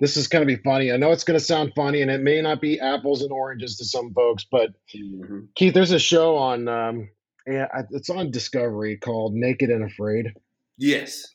this 0.00 0.16
is 0.16 0.29
going 0.29 0.46
to 0.46 0.57
be 0.57 0.61
funny. 0.62 0.90
I 0.92 0.96
know 0.96 1.12
it's 1.12 1.24
going 1.24 1.38
to 1.38 1.44
sound 1.44 1.72
funny, 1.76 2.02
and 2.02 2.11
it 2.11 2.20
may 2.20 2.42
not 2.42 2.61
be 2.61 2.81
apples 2.81 3.22
and 3.22 3.31
oranges 3.31 3.76
to 3.76 3.85
some 3.85 4.12
folks, 4.12 4.44
but 4.50 4.70
mm-hmm. 4.94 5.40
Keith, 5.55 5.74
there's 5.74 5.92
a 5.92 5.98
show 5.98 6.37
on 6.37 6.68
um, 6.68 7.09
yeah, 7.46 7.68
it's 7.90 8.11
on 8.11 8.31
Discovery 8.31 8.96
called 8.96 9.35
Naked 9.35 9.70
and 9.70 9.85
Afraid. 9.85 10.33
Yes, 10.79 11.26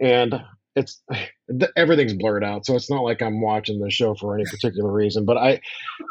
and 0.00 0.34
it's 0.74 1.02
everything's 1.76 2.14
blurred 2.14 2.44
out, 2.44 2.64
so 2.64 2.76
it's 2.76 2.90
not 2.90 3.02
like 3.02 3.20
I'm 3.20 3.42
watching 3.42 3.80
the 3.80 3.90
show 3.90 4.14
for 4.14 4.34
any 4.34 4.44
particular 4.44 4.90
reason. 4.90 5.24
But 5.24 5.36
I, 5.36 5.60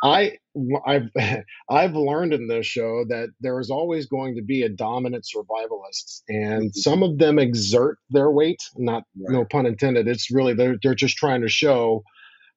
I, 0.03 0.37
I've 0.85 1.09
I've 1.69 1.95
learned 1.95 2.33
in 2.33 2.47
this 2.47 2.65
show 2.65 3.05
that 3.09 3.29
there 3.39 3.59
is 3.59 3.69
always 3.69 4.05
going 4.05 4.35
to 4.35 4.41
be 4.41 4.63
a 4.63 4.69
dominant 4.69 5.25
survivalist, 5.25 6.21
and 6.27 6.69
mm-hmm. 6.69 6.79
some 6.79 7.03
of 7.03 7.17
them 7.17 7.39
exert 7.39 7.97
their 8.09 8.31
weight. 8.31 8.61
Not 8.75 9.03
right. 9.15 9.33
no 9.33 9.45
pun 9.45 9.65
intended. 9.65 10.07
It's 10.07 10.31
really 10.31 10.53
they're 10.53 10.77
they're 10.81 10.95
just 10.95 11.17
trying 11.17 11.41
to 11.41 11.49
show 11.49 12.03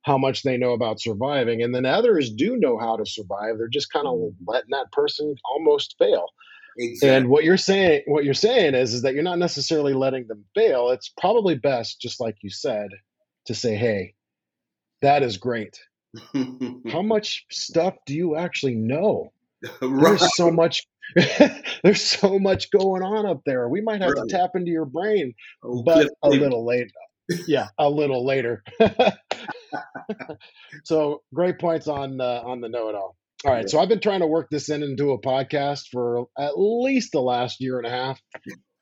how 0.03 0.19
much 0.19 0.43
they 0.43 0.57
know 0.57 0.73
about 0.73 1.01
surviving, 1.01 1.63
and 1.63 1.75
then 1.75 1.87
others 1.87 2.31
do 2.31 2.57
know 2.57 2.79
how 2.79 2.97
to 2.97 3.07
survive. 3.07 3.59
They're 3.59 3.69
just 3.69 3.93
kind 3.93 4.07
of 4.07 4.15
mm-hmm. 4.15 4.45
letting 4.47 4.71
that 4.71 4.93
person 4.93 5.35
almost 5.45 5.97
fail. 5.99 6.27
Exactly. 6.79 7.17
And 7.17 7.29
what 7.29 7.45
you're 7.45 7.57
saying, 7.57 8.03
what 8.07 8.25
you're 8.25 8.35
saying 8.35 8.75
is, 8.75 8.93
is 8.93 9.03
that 9.03 9.15
you're 9.15 9.23
not 9.23 9.39
necessarily 9.39 9.95
letting 9.95 10.27
them 10.27 10.45
fail. 10.55 10.91
It's 10.91 11.11
probably 11.19 11.55
best, 11.55 12.01
just 12.03 12.21
like 12.21 12.37
you 12.43 12.51
said, 12.51 12.89
to 13.47 13.55
say, 13.55 13.77
"Hey, 13.77 14.15
that 15.03 15.23
is 15.23 15.39
great. 15.39 15.81
How 16.91 17.03
much 17.03 17.45
stuff 17.51 17.95
do 18.07 18.15
you 18.15 18.37
actually 18.37 18.75
know? 18.75 19.33
right. 19.83 20.19
There's 20.19 20.37
so 20.37 20.51
much. 20.51 20.87
there's 21.85 22.03
so 22.03 22.39
much 22.39 22.71
going 22.71 23.03
on 23.03 23.27
up 23.27 23.41
there. 23.47 23.69
We 23.69 23.81
might 23.81 24.03
have 24.03 24.11
right. 24.11 24.29
to 24.29 24.37
tap 24.37 24.51
into 24.55 24.71
your 24.71 24.85
brain, 24.85 25.35
oh, 25.65 25.83
but 25.85 26.11
a 26.23 26.29
little 26.29 26.67
later. 26.67 26.91
yeah, 27.47 27.69
a 27.79 27.89
little 27.89 28.27
later. 28.27 28.63
so 30.85 31.23
great 31.33 31.59
points 31.59 31.89
on 31.89 32.21
uh, 32.21 32.43
on 32.45 32.61
the 32.61 32.69
know 32.69 32.89
it 32.89 32.95
all. 32.95 33.17
All 33.45 33.53
right. 33.53 33.69
So 33.69 33.79
I've 33.79 33.89
been 33.89 34.01
trying 34.01 34.21
to 34.21 34.27
work 34.27 34.49
this 34.51 34.69
in 34.69 34.83
into 34.83 35.13
a 35.13 35.21
podcast 35.21 35.89
for 35.93 36.27
at 36.39 36.53
least 36.57 37.13
the 37.13 37.21
last 37.21 37.61
year 37.61 37.79
and 37.79 37.87
a 37.87 37.91
half. 37.91 38.21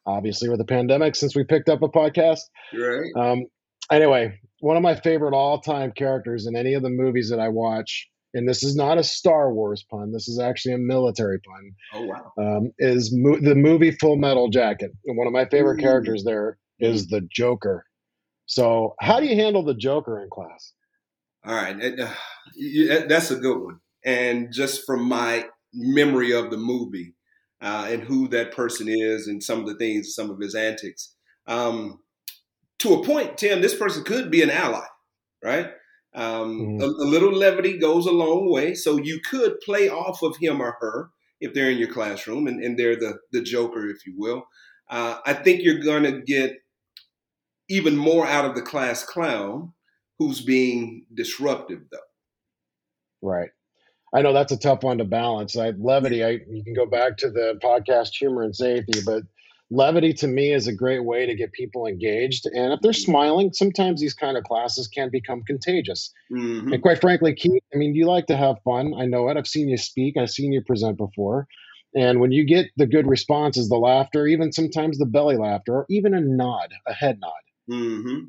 Obviously, 0.06 0.48
with 0.48 0.58
the 0.58 0.64
pandemic, 0.64 1.16
since 1.16 1.34
we 1.34 1.44
picked 1.44 1.68
up 1.68 1.82
a 1.82 1.88
podcast. 1.88 2.40
Right. 2.72 3.10
Um, 3.16 3.46
anyway, 3.90 4.38
one 4.60 4.76
of 4.76 4.82
my 4.82 4.94
favorite 4.94 5.34
all 5.34 5.60
time 5.60 5.92
characters 5.92 6.46
in 6.46 6.56
any 6.56 6.74
of 6.74 6.82
the 6.82 6.90
movies 6.90 7.30
that 7.30 7.40
I 7.40 7.48
watch, 7.48 8.08
and 8.34 8.48
this 8.48 8.62
is 8.62 8.76
not 8.76 8.98
a 8.98 9.04
Star 9.04 9.52
Wars 9.52 9.84
pun, 9.90 10.12
this 10.12 10.28
is 10.28 10.38
actually 10.38 10.74
a 10.74 10.78
military 10.78 11.38
pun. 11.40 11.72
Oh, 11.94 12.04
wow. 12.04 12.32
Um, 12.38 12.72
is 12.78 13.10
mo- 13.14 13.40
the 13.40 13.54
movie 13.54 13.92
Full 13.92 14.16
Metal 14.16 14.48
Jacket. 14.48 14.90
And 15.06 15.16
one 15.16 15.26
of 15.26 15.32
my 15.32 15.46
favorite 15.46 15.78
Ooh. 15.78 15.82
characters 15.82 16.24
there 16.24 16.58
is 16.80 17.06
the 17.08 17.22
Joker. 17.30 17.84
So, 18.46 18.94
how 19.00 19.20
do 19.20 19.26
you 19.26 19.36
handle 19.36 19.64
the 19.64 19.74
Joker 19.74 20.20
in 20.20 20.28
class? 20.28 20.72
All 21.46 21.54
right. 21.54 21.76
Uh, 21.98 22.10
that's 23.06 23.30
a 23.30 23.36
good 23.36 23.62
one 23.62 23.80
and 24.04 24.52
just 24.52 24.84
from 24.84 25.08
my 25.08 25.46
memory 25.72 26.32
of 26.32 26.50
the 26.50 26.56
movie 26.56 27.14
uh, 27.60 27.86
and 27.88 28.02
who 28.02 28.28
that 28.28 28.52
person 28.52 28.86
is 28.88 29.26
and 29.26 29.42
some 29.42 29.60
of 29.60 29.66
the 29.66 29.74
things, 29.76 30.14
some 30.14 30.30
of 30.30 30.38
his 30.38 30.54
antics. 30.54 31.14
Um, 31.46 32.00
to 32.80 32.94
a 32.94 33.04
point, 33.04 33.38
Tim, 33.38 33.60
this 33.60 33.74
person 33.74 34.04
could 34.04 34.30
be 34.30 34.42
an 34.42 34.50
ally, 34.50 34.86
right? 35.42 35.70
Um, 36.14 36.60
mm-hmm. 36.60 36.82
a, 36.82 36.86
a, 36.86 37.06
little 37.08 37.32
levity 37.32 37.78
goes 37.78 38.06
a 38.06 38.12
long 38.12 38.50
way. 38.50 38.74
So 38.74 38.98
you 38.98 39.20
could 39.20 39.60
play 39.60 39.88
off 39.88 40.22
of 40.22 40.36
him 40.36 40.60
or 40.60 40.76
her 40.80 41.10
if 41.40 41.54
they're 41.54 41.70
in 41.70 41.78
your 41.78 41.92
classroom 41.92 42.46
and, 42.46 42.62
and 42.62 42.78
they're 42.78 42.96
the, 42.96 43.18
the 43.32 43.42
joker, 43.42 43.90
if 43.90 44.06
you 44.06 44.14
will. 44.16 44.44
Uh, 44.88 45.18
I 45.26 45.34
think 45.34 45.62
you're 45.62 45.80
going 45.80 46.04
to 46.04 46.20
get 46.20 46.58
even 47.68 47.96
more 47.96 48.26
out 48.26 48.44
of 48.44 48.54
the 48.54 48.62
class 48.62 49.04
clown 49.04 49.72
who's 50.18 50.40
being 50.40 51.06
disruptive, 51.12 51.80
though. 51.90 51.98
Right. 53.28 53.50
I 54.14 54.22
know 54.22 54.32
that's 54.32 54.52
a 54.52 54.56
tough 54.56 54.84
one 54.84 54.98
to 54.98 55.04
balance. 55.04 55.56
I, 55.56 55.70
levity, 55.70 56.22
I, 56.22 56.38
you 56.48 56.62
can 56.62 56.74
go 56.74 56.86
back 56.86 57.16
to 57.18 57.30
the 57.30 57.58
podcast 57.62 58.14
Humor 58.14 58.42
and 58.42 58.54
Safety, 58.54 59.00
but 59.04 59.24
levity 59.70 60.12
to 60.14 60.26
me 60.26 60.52
is 60.52 60.66
a 60.66 60.72
great 60.72 61.04
way 61.04 61.26
to 61.26 61.34
get 61.34 61.52
people 61.52 61.86
engaged. 61.86 62.46
And 62.46 62.72
if 62.72 62.80
they're 62.80 62.92
smiling, 62.92 63.52
sometimes 63.52 64.00
these 64.00 64.14
kind 64.14 64.36
of 64.36 64.44
classes 64.44 64.88
can 64.88 65.10
become 65.10 65.42
contagious. 65.42 66.12
Mm-hmm. 66.30 66.72
And 66.72 66.82
quite 66.82 67.00
frankly, 67.00 67.34
Keith, 67.34 67.62
I 67.74 67.78
mean, 67.78 67.94
you 67.94 68.06
like 68.06 68.26
to 68.26 68.36
have 68.36 68.56
fun. 68.64 68.94
I 68.98 69.06
know 69.06 69.28
it. 69.28 69.36
I've 69.36 69.46
seen 69.46 69.68
you 69.68 69.76
speak, 69.76 70.16
I've 70.16 70.30
seen 70.30 70.52
you 70.52 70.62
present 70.62 70.96
before. 70.96 71.46
And 71.96 72.20
when 72.20 72.32
you 72.32 72.44
get 72.44 72.66
the 72.76 72.86
good 72.86 73.06
responses, 73.06 73.68
the 73.68 73.76
laughter, 73.76 74.26
even 74.26 74.52
sometimes 74.52 74.98
the 74.98 75.06
belly 75.06 75.36
laughter, 75.36 75.74
or 75.74 75.86
even 75.88 76.12
a 76.12 76.20
nod, 76.20 76.72
a 76.88 76.92
head 76.92 77.20
nod, 77.20 77.32
mm-hmm. 77.70 78.24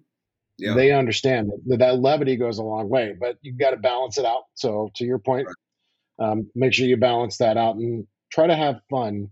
yeah. 0.59 0.75
they 0.75 0.91
understand 0.91 1.51
that 1.65 1.79
that 1.79 1.99
levity 1.99 2.35
goes 2.35 2.59
a 2.59 2.63
long 2.63 2.89
way. 2.89 3.15
But 3.19 3.37
you've 3.41 3.57
got 3.57 3.71
to 3.71 3.77
balance 3.77 4.19
it 4.19 4.25
out. 4.25 4.43
So, 4.53 4.91
to 4.97 5.03
your 5.03 5.17
point, 5.17 5.47
right 5.47 5.55
um, 6.19 6.49
make 6.55 6.73
sure 6.73 6.87
you 6.87 6.97
balance 6.97 7.37
that 7.37 7.57
out 7.57 7.75
and 7.75 8.07
try 8.31 8.47
to 8.47 8.55
have 8.55 8.81
fun 8.89 9.29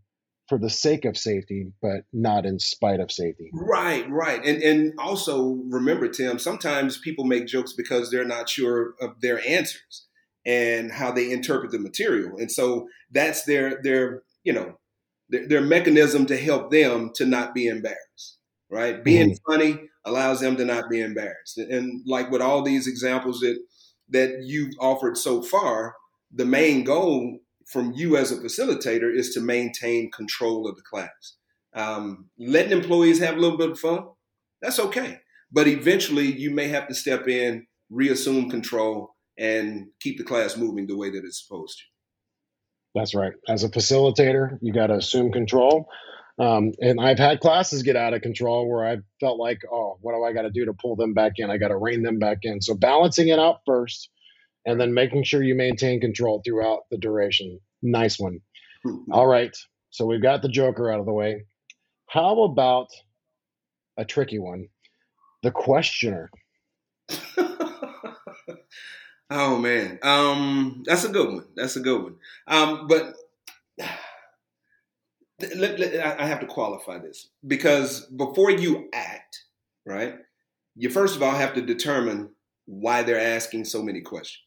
for 0.49 0.57
the 0.57 0.69
sake 0.69 1.05
of 1.05 1.17
safety, 1.17 1.71
but 1.81 2.01
not 2.11 2.45
in 2.45 2.59
spite 2.59 2.99
of 2.99 3.11
safety. 3.11 3.49
Right, 3.53 4.09
right. 4.09 4.43
And 4.45 4.61
and 4.61 4.93
also 4.99 5.59
remember, 5.69 6.07
Tim, 6.09 6.39
sometimes 6.39 6.97
people 6.97 7.25
make 7.25 7.47
jokes 7.47 7.73
because 7.73 8.11
they're 8.11 8.25
not 8.25 8.49
sure 8.49 8.93
of 8.99 9.21
their 9.21 9.45
answers 9.47 10.07
and 10.45 10.91
how 10.91 11.11
they 11.11 11.31
interpret 11.31 11.71
the 11.71 11.79
material. 11.79 12.37
And 12.37 12.51
so 12.51 12.87
that's 13.11 13.45
their 13.45 13.81
their, 13.81 14.23
you 14.43 14.53
know, 14.53 14.77
their, 15.29 15.47
their 15.47 15.61
mechanism 15.61 16.25
to 16.25 16.37
help 16.37 16.71
them 16.71 17.11
to 17.15 17.25
not 17.25 17.53
be 17.53 17.67
embarrassed. 17.67 18.37
Right? 18.69 19.03
Being 19.03 19.31
mm-hmm. 19.31 19.51
funny 19.51 19.89
allows 20.03 20.41
them 20.41 20.57
to 20.57 20.65
not 20.65 20.89
be 20.89 20.99
embarrassed. 20.99 21.57
And 21.57 22.01
like 22.05 22.31
with 22.31 22.41
all 22.41 22.63
these 22.63 22.87
examples 22.87 23.39
that 23.41 23.57
that 24.09 24.41
you've 24.43 24.73
offered 24.79 25.17
so 25.17 25.41
far, 25.41 25.95
the 26.33 26.45
main 26.45 26.83
goal 26.83 27.39
from 27.67 27.93
you 27.93 28.17
as 28.17 28.31
a 28.31 28.37
facilitator 28.37 29.13
is 29.13 29.33
to 29.33 29.41
maintain 29.41 30.11
control 30.11 30.67
of 30.67 30.75
the 30.75 30.81
class. 30.81 31.35
Um, 31.75 32.29
letting 32.37 32.71
employees 32.71 33.19
have 33.19 33.35
a 33.35 33.39
little 33.39 33.57
bit 33.57 33.71
of 33.71 33.79
fun, 33.79 34.05
that's 34.61 34.79
okay. 34.79 35.19
But 35.51 35.67
eventually, 35.67 36.31
you 36.31 36.51
may 36.51 36.67
have 36.67 36.87
to 36.87 36.95
step 36.95 37.27
in, 37.27 37.67
reassume 37.89 38.49
control, 38.49 39.15
and 39.37 39.87
keep 39.99 40.17
the 40.17 40.23
class 40.23 40.57
moving 40.57 40.87
the 40.87 40.97
way 40.97 41.09
that 41.09 41.23
it's 41.23 41.43
supposed 41.45 41.77
to. 41.77 41.83
That's 42.95 43.15
right. 43.15 43.33
As 43.47 43.63
a 43.63 43.69
facilitator, 43.69 44.57
you 44.61 44.73
got 44.73 44.87
to 44.87 44.95
assume 44.95 45.31
control. 45.31 45.87
Um, 46.39 46.71
and 46.79 46.99
I've 46.99 47.19
had 47.19 47.39
classes 47.39 47.83
get 47.83 47.95
out 47.95 48.13
of 48.13 48.21
control 48.21 48.67
where 48.67 48.85
I 48.87 48.97
felt 49.19 49.39
like, 49.39 49.59
oh, 49.71 49.97
what 50.01 50.13
do 50.13 50.23
I 50.23 50.33
got 50.33 50.43
to 50.43 50.51
do 50.51 50.65
to 50.65 50.73
pull 50.73 50.95
them 50.95 51.13
back 51.13 51.33
in? 51.37 51.51
I 51.51 51.57
got 51.57 51.67
to 51.67 51.77
rein 51.77 52.01
them 52.01 52.19
back 52.19 52.39
in. 52.41 52.61
So 52.61 52.75
balancing 52.75 53.27
it 53.27 53.39
out 53.39 53.59
first, 53.65 54.09
and 54.65 54.79
then 54.79 54.93
making 54.93 55.23
sure 55.23 55.43
you 55.43 55.55
maintain 55.55 55.99
control 55.99 56.41
throughout 56.43 56.81
the 56.89 56.97
duration. 56.97 57.59
Nice 57.81 58.19
one. 58.19 58.39
All 59.11 59.27
right. 59.27 59.55
So 59.89 60.05
we've 60.05 60.21
got 60.21 60.41
the 60.41 60.49
Joker 60.49 60.91
out 60.91 60.99
of 60.99 61.05
the 61.05 61.13
way. 61.13 61.45
How 62.07 62.43
about 62.43 62.87
a 63.97 64.05
tricky 64.05 64.39
one? 64.39 64.67
The 65.41 65.51
questioner. 65.51 66.29
oh 69.29 69.57
man. 69.57 69.99
Um 70.01 70.83
that's 70.85 71.03
a 71.03 71.09
good 71.09 71.27
one. 71.27 71.45
That's 71.55 71.75
a 71.75 71.81
good 71.81 72.03
one. 72.03 72.15
Um 72.47 72.87
but 72.87 73.13
let, 75.55 75.79
let, 75.79 76.19
I 76.19 76.25
have 76.25 76.39
to 76.39 76.47
qualify 76.47 76.99
this 76.99 77.29
because 77.45 78.05
before 78.05 78.51
you 78.51 78.89
act, 78.93 79.43
right? 79.85 80.15
You 80.75 80.89
first 80.89 81.15
of 81.15 81.23
all 81.23 81.31
have 81.31 81.53
to 81.55 81.61
determine 81.61 82.29
why 82.65 83.03
they're 83.03 83.19
asking 83.19 83.65
so 83.65 83.83
many 83.83 84.01
questions. 84.01 84.43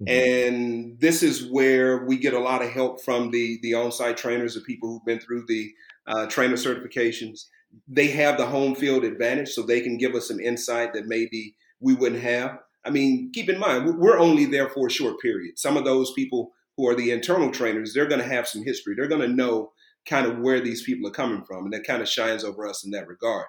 Mm-hmm. 0.00 0.08
And 0.08 1.00
this 1.00 1.22
is 1.22 1.50
where 1.50 2.04
we 2.06 2.16
get 2.16 2.34
a 2.34 2.38
lot 2.38 2.62
of 2.62 2.70
help 2.70 3.02
from 3.02 3.30
the 3.30 3.58
the 3.62 3.74
on-site 3.74 4.16
trainers, 4.16 4.54
the 4.54 4.60
people 4.60 4.88
who've 4.88 5.04
been 5.04 5.20
through 5.20 5.44
the 5.46 5.70
uh, 6.06 6.26
trainer 6.26 6.56
certifications. 6.56 7.46
They 7.86 8.08
have 8.08 8.36
the 8.36 8.46
home 8.46 8.74
field 8.74 9.04
advantage, 9.04 9.50
so 9.50 9.62
they 9.62 9.80
can 9.80 9.98
give 9.98 10.14
us 10.14 10.28
some 10.28 10.40
insight 10.40 10.94
that 10.94 11.06
maybe 11.06 11.54
we 11.80 11.94
wouldn't 11.94 12.22
have. 12.22 12.58
I 12.84 12.90
mean, 12.90 13.30
keep 13.34 13.48
in 13.48 13.58
mind 13.58 13.98
we're 13.98 14.18
only 14.18 14.46
there 14.46 14.70
for 14.70 14.86
a 14.86 14.90
short 14.90 15.20
period. 15.20 15.58
Some 15.58 15.76
of 15.76 15.84
those 15.84 16.12
people 16.14 16.52
who 16.76 16.88
are 16.88 16.94
the 16.94 17.10
internal 17.10 17.50
trainers, 17.50 17.92
they're 17.92 18.06
going 18.06 18.22
to 18.22 18.26
have 18.26 18.48
some 18.48 18.64
history. 18.64 18.94
They're 18.96 19.06
going 19.06 19.20
to 19.20 19.28
know 19.28 19.72
kind 20.06 20.26
of 20.26 20.38
where 20.38 20.60
these 20.60 20.82
people 20.82 21.08
are 21.08 21.12
coming 21.12 21.44
from, 21.44 21.64
and 21.64 21.72
that 21.74 21.86
kind 21.86 22.00
of 22.00 22.08
shines 22.08 22.42
over 22.42 22.66
us 22.66 22.84
in 22.84 22.90
that 22.92 23.06
regard. 23.06 23.46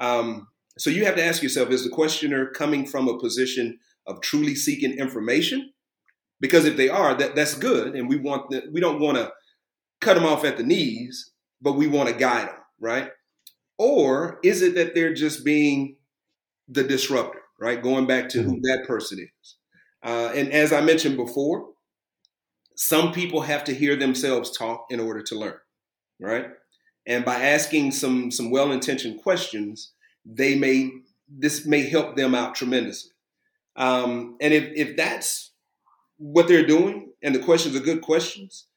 Um, 0.00 0.48
so 0.78 0.90
you 0.90 1.04
have 1.04 1.14
to 1.14 1.24
ask 1.24 1.42
yourself: 1.42 1.70
Is 1.70 1.84
the 1.84 1.90
questioner 1.90 2.46
coming 2.46 2.86
from 2.86 3.06
a 3.06 3.18
position 3.18 3.78
of 4.06 4.20
truly 4.20 4.56
seeking 4.56 4.98
information? 4.98 5.71
Because 6.42 6.66
if 6.66 6.76
they 6.76 6.90
are, 6.90 7.14
that 7.14 7.34
that's 7.34 7.54
good, 7.54 7.94
and 7.94 8.06
we 8.06 8.16
want 8.16 8.50
the, 8.50 8.64
we 8.70 8.80
don't 8.80 9.00
want 9.00 9.16
to 9.16 9.32
cut 10.02 10.14
them 10.14 10.26
off 10.26 10.44
at 10.44 10.58
the 10.58 10.62
knees, 10.62 11.30
but 11.62 11.72
we 11.72 11.86
want 11.86 12.10
to 12.10 12.14
guide 12.14 12.48
them, 12.48 12.56
right? 12.78 13.10
Or 13.78 14.38
is 14.44 14.60
it 14.60 14.74
that 14.74 14.94
they're 14.94 15.14
just 15.14 15.42
being 15.42 15.96
the 16.68 16.84
disruptor, 16.84 17.40
right? 17.58 17.82
Going 17.82 18.06
back 18.06 18.28
to 18.30 18.42
who 18.42 18.56
mm-hmm. 18.56 18.62
that 18.64 18.86
person 18.86 19.18
is. 19.20 19.56
Uh, 20.02 20.32
and 20.34 20.52
as 20.52 20.72
I 20.72 20.82
mentioned 20.82 21.16
before, 21.16 21.68
some 22.76 23.12
people 23.12 23.40
have 23.40 23.64
to 23.64 23.74
hear 23.74 23.96
themselves 23.96 24.54
talk 24.54 24.86
in 24.90 25.00
order 25.00 25.22
to 25.22 25.38
learn, 25.38 25.58
right? 26.20 26.46
and 27.06 27.24
by 27.24 27.34
asking 27.34 27.92
some 27.92 28.30
some 28.30 28.50
well-intentioned 28.50 29.20
questions, 29.22 29.92
they 30.24 30.54
may 30.54 30.90
this 31.28 31.66
may 31.66 31.82
help 31.82 32.16
them 32.16 32.34
out 32.34 32.54
tremendously. 32.54 33.12
Um, 33.76 34.36
and 34.40 34.52
if 34.52 34.70
if 34.74 34.96
that's 34.96 35.51
what 36.22 36.46
they're 36.46 36.66
doing, 36.66 37.12
and 37.22 37.34
the 37.34 37.40
questions 37.40 37.74
are 37.74 37.80
good 37.80 38.00
questions, 38.00 38.68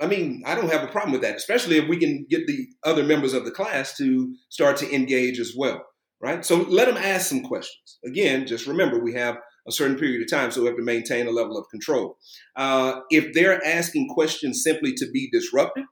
I 0.00 0.06
mean, 0.06 0.42
I 0.46 0.54
don't 0.54 0.72
have 0.72 0.82
a 0.82 0.90
problem 0.90 1.12
with 1.12 1.20
that, 1.22 1.36
especially 1.36 1.76
if 1.76 1.88
we 1.88 1.98
can 1.98 2.26
get 2.28 2.46
the 2.46 2.66
other 2.84 3.04
members 3.04 3.34
of 3.34 3.44
the 3.44 3.50
class 3.50 3.96
to 3.98 4.34
start 4.48 4.78
to 4.78 4.92
engage 4.94 5.38
as 5.38 5.54
well, 5.56 5.84
right? 6.20 6.44
So 6.44 6.56
let 6.56 6.86
them 6.88 6.96
ask 6.96 7.28
some 7.28 7.42
questions. 7.42 7.98
Again, 8.04 8.46
just 8.46 8.66
remember 8.66 8.98
we 8.98 9.12
have 9.14 9.36
a 9.68 9.72
certain 9.72 9.98
period 9.98 10.22
of 10.22 10.30
time, 10.30 10.50
so 10.50 10.62
we 10.62 10.68
have 10.68 10.76
to 10.76 10.82
maintain 10.82 11.26
a 11.26 11.30
level 11.30 11.58
of 11.58 11.68
control. 11.70 12.16
Uh, 12.56 13.00
if 13.10 13.34
they're 13.34 13.64
asking 13.64 14.08
questions 14.08 14.62
simply 14.64 14.94
to 14.94 15.10
be 15.12 15.28
disruptive, 15.30 15.84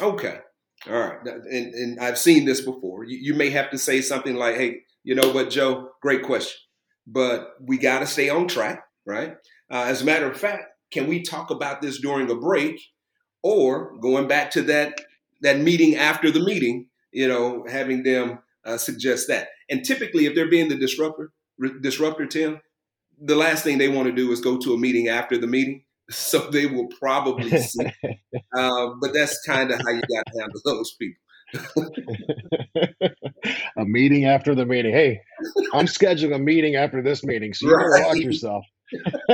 okay, 0.00 0.38
all 0.88 0.94
right. 0.94 1.18
And, 1.26 1.74
and 1.74 2.00
I've 2.00 2.18
seen 2.18 2.46
this 2.46 2.62
before. 2.62 3.04
You, 3.04 3.18
you 3.20 3.34
may 3.34 3.50
have 3.50 3.70
to 3.70 3.78
say 3.78 4.00
something 4.00 4.36
like, 4.36 4.56
hey, 4.56 4.80
you 5.04 5.14
know 5.14 5.32
what, 5.32 5.50
Joe, 5.50 5.90
great 6.00 6.22
question, 6.22 6.58
but 7.06 7.50
we 7.60 7.76
got 7.76 7.98
to 7.98 8.06
stay 8.06 8.30
on 8.30 8.48
track, 8.48 8.82
right? 9.06 9.36
Uh, 9.72 9.84
as 9.86 10.02
a 10.02 10.04
matter 10.04 10.30
of 10.30 10.38
fact, 10.38 10.64
can 10.92 11.08
we 11.08 11.22
talk 11.22 11.50
about 11.50 11.80
this 11.80 11.98
during 11.98 12.30
a 12.30 12.34
break 12.34 12.78
or 13.42 13.96
going 13.98 14.28
back 14.28 14.50
to 14.52 14.62
that 14.62 15.00
that 15.40 15.58
meeting 15.58 15.96
after 15.96 16.30
the 16.30 16.40
meeting, 16.40 16.86
you 17.10 17.26
know, 17.26 17.64
having 17.68 18.04
them 18.04 18.38
uh, 18.64 18.76
suggest 18.76 19.28
that. 19.28 19.48
And 19.68 19.84
typically, 19.84 20.26
if 20.26 20.34
they're 20.34 20.48
being 20.48 20.68
the 20.68 20.76
disruptor, 20.76 21.32
disruptor, 21.80 22.26
Tim, 22.26 22.60
the 23.20 23.34
last 23.34 23.64
thing 23.64 23.78
they 23.78 23.88
want 23.88 24.06
to 24.06 24.12
do 24.12 24.30
is 24.30 24.40
go 24.40 24.58
to 24.58 24.74
a 24.74 24.78
meeting 24.78 25.08
after 25.08 25.36
the 25.36 25.46
meeting. 25.46 25.84
So 26.10 26.50
they 26.50 26.66
will 26.66 26.88
probably 27.00 27.48
see. 27.48 27.86
uh, 28.54 28.88
but 29.00 29.14
that's 29.14 29.40
kind 29.46 29.70
of 29.70 29.80
how 29.80 29.92
you 29.92 30.02
got 30.02 30.26
to 30.26 30.40
handle 30.40 30.60
those 30.64 30.94
people. 30.98 31.22
a 33.78 33.84
meeting 33.86 34.26
after 34.26 34.54
the 34.54 34.66
meeting. 34.66 34.92
Hey, 34.92 35.22
I'm 35.72 35.86
scheduling 35.86 36.34
a 36.34 36.38
meeting 36.38 36.74
after 36.74 37.02
this 37.02 37.24
meeting, 37.24 37.54
so 37.54 37.68
you 37.68 37.74
right. 37.76 38.04
watch 38.04 38.18
yourself. 38.18 38.66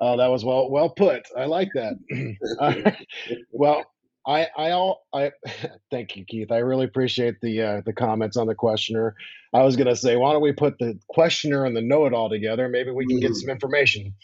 oh, 0.00 0.16
that 0.16 0.26
was 0.28 0.44
well 0.44 0.70
well 0.70 0.90
put. 0.90 1.26
I 1.36 1.44
like 1.44 1.68
that. 1.74 2.96
well, 3.52 3.84
I 4.26 4.48
I 4.56 4.70
all 4.72 5.06
I 5.12 5.32
thank 5.90 6.16
you, 6.16 6.24
Keith. 6.24 6.50
I 6.50 6.58
really 6.58 6.84
appreciate 6.84 7.36
the 7.40 7.62
uh, 7.62 7.80
the 7.84 7.92
comments 7.92 8.36
on 8.36 8.46
the 8.46 8.54
questioner. 8.54 9.14
I 9.54 9.62
was 9.62 9.76
gonna 9.76 9.96
say, 9.96 10.16
why 10.16 10.32
don't 10.32 10.42
we 10.42 10.52
put 10.52 10.78
the 10.78 10.98
questioner 11.08 11.64
and 11.64 11.76
the 11.76 11.82
know 11.82 12.06
it 12.06 12.12
all 12.12 12.28
together? 12.28 12.68
Maybe 12.68 12.90
we 12.90 13.06
can 13.06 13.20
get 13.20 13.34
some 13.34 13.50
information. 13.50 14.14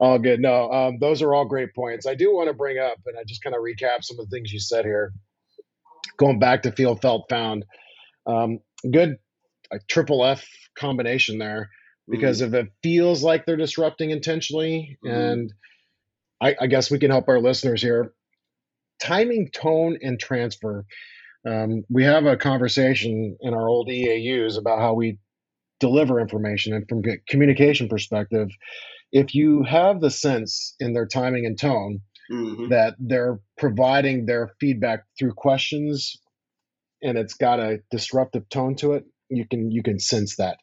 all 0.00 0.18
good. 0.18 0.40
No, 0.40 0.70
um, 0.70 0.98
those 1.00 1.22
are 1.22 1.34
all 1.34 1.46
great 1.46 1.74
points. 1.74 2.06
I 2.06 2.14
do 2.14 2.34
want 2.34 2.48
to 2.48 2.54
bring 2.54 2.78
up, 2.78 2.98
and 3.06 3.16
I 3.18 3.24
just 3.26 3.42
kind 3.42 3.56
of 3.56 3.62
recap 3.62 4.02
some 4.04 4.18
of 4.20 4.28
the 4.28 4.36
things 4.36 4.52
you 4.52 4.60
said 4.60 4.84
here. 4.84 5.12
Going 6.18 6.38
back 6.38 6.62
to 6.62 6.72
feel, 6.72 6.96
felt, 6.96 7.28
found. 7.28 7.64
Um, 8.26 8.60
good 8.90 9.16
a 9.72 9.78
triple 9.88 10.24
F 10.24 10.46
combination 10.78 11.38
there 11.38 11.70
because 12.08 12.40
mm-hmm. 12.40 12.54
if 12.54 12.64
it 12.66 12.72
feels 12.82 13.22
like 13.22 13.44
they're 13.44 13.56
disrupting 13.56 14.10
intentionally, 14.10 14.98
mm-hmm. 15.04 15.14
and 15.14 15.52
I, 16.40 16.54
I, 16.60 16.66
guess 16.66 16.90
we 16.90 16.98
can 16.98 17.10
help 17.10 17.28
our 17.28 17.40
listeners 17.40 17.82
here. 17.82 18.12
Timing, 19.00 19.50
tone, 19.50 19.98
and 20.02 20.18
transfer. 20.18 20.84
Um, 21.46 21.84
we 21.90 22.04
have 22.04 22.26
a 22.26 22.36
conversation 22.36 23.36
in 23.40 23.54
our 23.54 23.68
old 23.68 23.88
EAUs 23.88 24.58
about 24.58 24.80
how 24.80 24.94
we 24.94 25.18
deliver 25.80 26.20
information, 26.20 26.72
and 26.74 26.88
from 26.88 27.02
a 27.08 27.18
communication 27.28 27.88
perspective, 27.88 28.48
if 29.12 29.34
you 29.34 29.62
have 29.62 30.00
the 30.00 30.10
sense 30.10 30.74
in 30.80 30.92
their 30.92 31.06
timing 31.06 31.46
and 31.46 31.58
tone 31.58 32.00
mm-hmm. 32.30 32.68
that 32.68 32.94
they're 32.98 33.38
providing 33.58 34.26
their 34.26 34.50
feedback 34.60 35.04
through 35.18 35.32
questions 35.32 36.16
and 37.02 37.18
it's 37.18 37.34
got 37.34 37.60
a 37.60 37.80
disruptive 37.90 38.48
tone 38.48 38.74
to 38.76 38.94
it, 38.94 39.04
you 39.28 39.46
can 39.48 39.70
you 39.70 39.82
can 39.82 39.98
sense 39.98 40.36
that. 40.36 40.58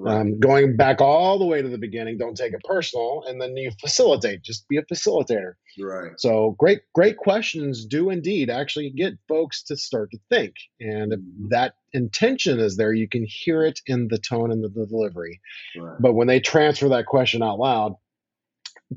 Right. 0.00 0.20
Um, 0.20 0.38
going 0.38 0.76
back 0.76 1.00
all 1.00 1.40
the 1.40 1.44
way 1.44 1.60
to 1.60 1.68
the 1.68 1.76
beginning, 1.76 2.18
don't 2.18 2.36
take 2.36 2.52
it 2.52 2.62
personal, 2.62 3.24
and 3.26 3.40
then 3.40 3.56
you 3.56 3.72
facilitate. 3.80 4.42
Just 4.44 4.68
be 4.68 4.76
a 4.76 4.82
facilitator. 4.82 5.54
Right. 5.76 6.12
So 6.18 6.54
great, 6.56 6.82
great 6.94 7.16
questions 7.16 7.84
do 7.84 8.08
indeed 8.08 8.48
actually 8.48 8.90
get 8.90 9.14
folks 9.28 9.64
to 9.64 9.76
start 9.76 10.12
to 10.12 10.18
think, 10.30 10.54
and 10.78 11.12
if 11.12 11.18
mm-hmm. 11.18 11.48
that 11.50 11.74
intention 11.92 12.60
is 12.60 12.76
there, 12.76 12.92
you 12.92 13.08
can 13.08 13.26
hear 13.26 13.64
it 13.64 13.80
in 13.86 14.06
the 14.06 14.18
tone 14.18 14.52
and 14.52 14.62
the, 14.62 14.68
the 14.68 14.86
delivery. 14.86 15.40
Right. 15.76 15.96
But 15.98 16.14
when 16.14 16.28
they 16.28 16.38
transfer 16.38 16.90
that 16.90 17.06
question 17.06 17.42
out 17.42 17.58
loud, 17.58 17.96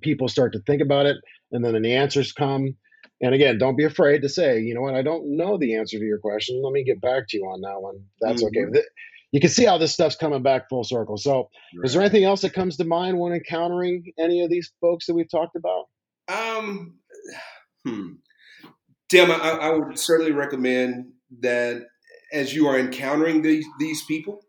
people 0.01 0.27
start 0.27 0.53
to 0.53 0.59
think 0.59 0.83
about 0.83 1.07
it, 1.07 1.17
and 1.51 1.65
then 1.65 1.81
the 1.81 1.95
answers 1.95 2.31
come. 2.31 2.75
And 3.23 3.33
again, 3.33 3.57
don't 3.57 3.75
be 3.75 3.85
afraid 3.85 4.21
to 4.21 4.29
say, 4.29 4.59
you 4.59 4.75
know 4.75 4.81
what, 4.81 4.95
I 4.95 5.01
don't 5.01 5.35
know 5.35 5.57
the 5.57 5.77
answer 5.77 5.97
to 5.97 6.05
your 6.05 6.19
question. 6.19 6.61
Let 6.63 6.73
me 6.73 6.83
get 6.83 7.01
back 7.01 7.27
to 7.29 7.37
you 7.37 7.45
on 7.45 7.61
that 7.61 7.81
one. 7.81 8.05
That's 8.19 8.43
mm-hmm. 8.43 8.69
okay 8.75 8.81
you 9.31 9.39
can 9.39 9.49
see 9.49 9.65
how 9.65 9.77
this 9.77 9.93
stuff's 9.93 10.15
coming 10.15 10.43
back 10.43 10.69
full 10.69 10.83
circle. 10.83 11.17
So, 11.17 11.49
right. 11.77 11.85
is 11.85 11.93
there 11.93 12.01
anything 12.01 12.23
else 12.23 12.41
that 12.41 12.53
comes 12.53 12.77
to 12.77 12.83
mind 12.83 13.17
when 13.17 13.33
encountering 13.33 14.11
any 14.19 14.43
of 14.43 14.49
these 14.49 14.71
folks 14.81 15.05
that 15.05 15.13
we've 15.13 15.29
talked 15.29 15.55
about? 15.55 15.85
Um, 16.27 16.99
hmm. 17.85 18.13
Tim, 19.09 19.31
I, 19.31 19.35
I 19.35 19.69
would 19.71 19.97
certainly 19.97 20.31
recommend 20.31 21.11
that 21.39 21.83
as 22.31 22.53
you 22.53 22.67
are 22.67 22.77
encountering 22.77 23.41
these 23.41 23.65
these 23.79 24.03
people, 24.05 24.41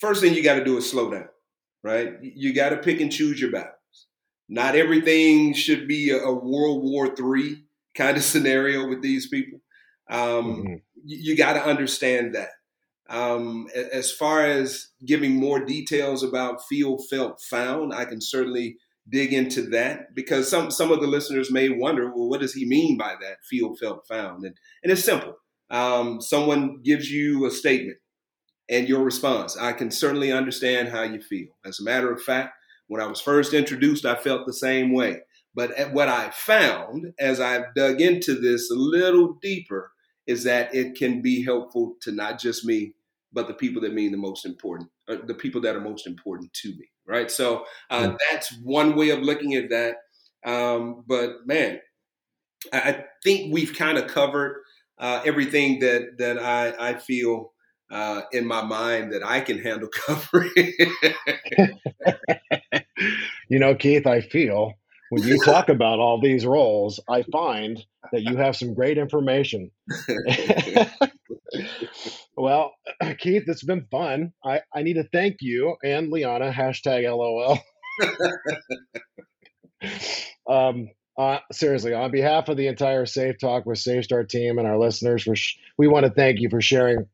first 0.00 0.20
thing 0.20 0.34
you 0.34 0.42
got 0.42 0.54
to 0.54 0.64
do 0.64 0.76
is 0.76 0.88
slow 0.88 1.10
down. 1.10 1.28
Right? 1.82 2.14
You 2.20 2.52
got 2.52 2.70
to 2.70 2.78
pick 2.78 3.00
and 3.00 3.12
choose 3.12 3.40
your 3.40 3.52
battles. 3.52 3.74
Not 4.48 4.74
everything 4.74 5.54
should 5.54 5.86
be 5.86 6.10
a, 6.10 6.18
a 6.18 6.34
World 6.34 6.82
War 6.82 7.06
III 7.06 7.64
kind 7.94 8.16
of 8.16 8.22
scenario 8.22 8.88
with 8.88 9.02
these 9.02 9.28
people. 9.28 9.60
Um, 10.10 10.18
mm-hmm. 10.18 10.74
You, 11.04 11.18
you 11.30 11.36
got 11.36 11.54
to 11.54 11.64
understand 11.64 12.34
that. 12.34 12.50
Um, 13.08 13.68
as 13.74 14.10
far 14.10 14.44
as 14.44 14.88
giving 15.04 15.36
more 15.36 15.64
details 15.64 16.22
about 16.22 16.66
feel, 16.68 16.98
felt, 16.98 17.40
found, 17.40 17.94
I 17.94 18.04
can 18.04 18.20
certainly 18.20 18.78
dig 19.08 19.32
into 19.32 19.62
that 19.70 20.14
because 20.14 20.48
some 20.48 20.70
some 20.70 20.90
of 20.90 21.00
the 21.00 21.06
listeners 21.06 21.52
may 21.52 21.68
wonder, 21.68 22.08
well, 22.08 22.28
what 22.28 22.40
does 22.40 22.54
he 22.54 22.66
mean 22.66 22.96
by 22.96 23.14
that? 23.20 23.44
Feel, 23.48 23.76
felt, 23.76 24.06
found, 24.08 24.44
and 24.44 24.56
and 24.82 24.92
it's 24.92 25.04
simple. 25.04 25.36
Um, 25.70 26.20
someone 26.20 26.80
gives 26.82 27.10
you 27.10 27.46
a 27.46 27.50
statement 27.50 27.98
and 28.68 28.88
your 28.88 29.02
response. 29.02 29.56
I 29.56 29.72
can 29.72 29.90
certainly 29.90 30.32
understand 30.32 30.88
how 30.88 31.02
you 31.02 31.20
feel. 31.20 31.48
As 31.64 31.80
a 31.80 31.84
matter 31.84 32.12
of 32.12 32.22
fact, 32.22 32.54
when 32.88 33.00
I 33.00 33.06
was 33.06 33.20
first 33.20 33.52
introduced, 33.52 34.04
I 34.04 34.16
felt 34.16 34.46
the 34.46 34.52
same 34.52 34.92
way. 34.92 35.20
But 35.54 35.92
what 35.92 36.08
I 36.08 36.30
found 36.30 37.14
as 37.18 37.40
I've 37.40 37.74
dug 37.74 38.00
into 38.00 38.34
this 38.34 38.70
a 38.70 38.74
little 38.74 39.38
deeper 39.40 39.90
is 40.26 40.44
that 40.44 40.74
it 40.74 40.96
can 40.96 41.22
be 41.22 41.44
helpful 41.44 41.94
to 42.02 42.12
not 42.12 42.38
just 42.38 42.64
me, 42.64 42.92
but 43.36 43.46
the 43.48 43.54
people 43.54 43.82
that 43.82 43.92
mean 43.92 44.10
the 44.10 44.18
most 44.18 44.46
important, 44.46 44.88
uh, 45.08 45.16
the 45.26 45.34
people 45.34 45.60
that 45.60 45.76
are 45.76 45.80
most 45.80 46.06
important 46.06 46.50
to 46.54 46.70
me, 46.70 46.88
right? 47.06 47.30
So 47.30 47.66
uh, 47.90 48.14
that's 48.30 48.52
one 48.62 48.96
way 48.96 49.10
of 49.10 49.20
looking 49.20 49.54
at 49.54 49.68
that. 49.68 49.96
Um, 50.44 51.04
but 51.06 51.46
man, 51.46 51.80
I, 52.72 52.80
I 52.80 53.04
think 53.22 53.52
we've 53.52 53.74
kind 53.74 53.98
of 53.98 54.06
covered 54.08 54.62
uh, 54.98 55.20
everything 55.26 55.80
that 55.80 56.16
that 56.16 56.38
I, 56.38 56.92
I 56.92 56.94
feel 56.94 57.52
uh, 57.90 58.22
in 58.32 58.46
my 58.46 58.62
mind 58.62 59.12
that 59.12 59.22
I 59.22 59.42
can 59.42 59.58
handle 59.58 59.90
covering. 60.06 60.52
you 63.50 63.58
know, 63.58 63.74
Keith, 63.74 64.06
I 64.06 64.22
feel 64.22 64.72
when 65.10 65.22
you 65.24 65.38
talk 65.44 65.68
about 65.68 65.98
all 65.98 66.20
these 66.20 66.46
roles, 66.46 67.00
I 67.06 67.22
find 67.22 67.84
that 68.12 68.22
you 68.22 68.36
have 68.36 68.56
some 68.56 68.74
great 68.74 68.98
information. 68.98 69.70
well, 72.36 72.72
Keith, 73.18 73.44
it's 73.46 73.64
been 73.64 73.86
fun. 73.90 74.32
I, 74.44 74.60
I 74.74 74.82
need 74.82 74.94
to 74.94 75.08
thank 75.12 75.36
you 75.40 75.76
and 75.84 76.10
Liana, 76.10 76.52
hashtag 76.52 77.04
LOL. 77.04 77.58
um, 80.48 80.88
uh, 81.18 81.38
seriously, 81.50 81.94
on 81.94 82.10
behalf 82.10 82.48
of 82.48 82.56
the 82.56 82.66
entire 82.66 83.06
Safe 83.06 83.36
Talk 83.38 83.64
with 83.64 83.78
Safe 83.78 84.04
Start 84.04 84.28
team 84.28 84.58
and 84.58 84.66
our 84.66 84.78
listeners, 84.78 85.22
for 85.22 85.34
sh- 85.34 85.56
we 85.78 85.88
want 85.88 86.04
to 86.04 86.12
thank 86.12 86.40
you 86.40 86.50
for 86.50 86.60
sharing 86.60 87.06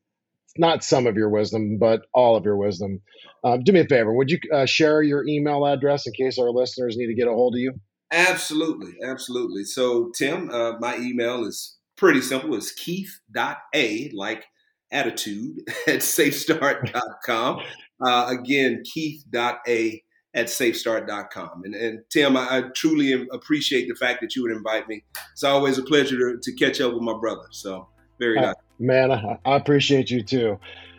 not 0.59 0.85
some 0.85 1.07
of 1.07 1.17
your 1.17 1.31
wisdom, 1.31 1.79
but 1.79 2.03
all 2.13 2.37
of 2.37 2.45
your 2.45 2.57
wisdom. 2.57 3.01
Um, 3.45 3.63
do 3.65 3.73
me 3.73 3.81
a 3.81 3.87
favor. 3.87 4.13
Would 4.13 4.31
you 4.31 4.39
uh, 4.53 4.67
share 4.67 5.03
your 5.03 5.27
email 5.27 5.65
address 5.65 6.07
in 6.07 6.13
case 6.13 6.39
our 6.39 6.51
listeners 6.51 6.97
need 6.97 7.07
to 7.07 7.15
get 7.15 7.29
a 7.29 7.33
hold 7.33 7.55
of 7.55 7.61
you? 7.61 7.75
Absolutely. 8.13 8.95
Absolutely. 9.03 9.65
So, 9.65 10.11
Tim, 10.15 10.51
uh, 10.51 10.73
my 10.79 10.97
email 10.97 11.45
is 11.45 11.79
pretty 12.03 12.21
simple. 12.21 12.53
It's 12.57 12.73
keith.a, 12.73 14.11
like 14.13 14.45
attitude, 14.91 15.59
at 15.87 16.03
safestart.com. 16.03 17.63
Uh, 18.05 18.27
again, 18.29 18.83
keith.a 18.93 20.03
at 20.35 20.47
safestart.com. 20.47 21.63
And, 21.65 21.75
and 21.77 22.01
Tim, 22.11 22.37
I, 22.37 22.59
I, 22.59 22.63
truly 22.75 23.29
appreciate 23.31 23.87
the 23.87 23.95
fact 23.95 24.21
that 24.23 24.35
you 24.35 24.43
would 24.43 24.51
invite 24.51 24.89
me. 24.89 25.05
It's 25.31 25.45
always 25.45 25.79
a 25.79 25.85
pleasure 25.85 26.17
to, 26.17 26.39
to 26.43 26.53
catch 26.57 26.81
up 26.81 26.93
with 26.93 27.03
my 27.03 27.17
brother. 27.17 27.45
So, 27.53 27.87
very 28.19 28.39
uh, 28.39 28.47
nice. 28.47 28.55
Man, 28.81 29.13
I, 29.13 29.39
I 29.45 29.57
appreciate 29.57 30.11
you 30.11 30.25
too. 30.25 30.59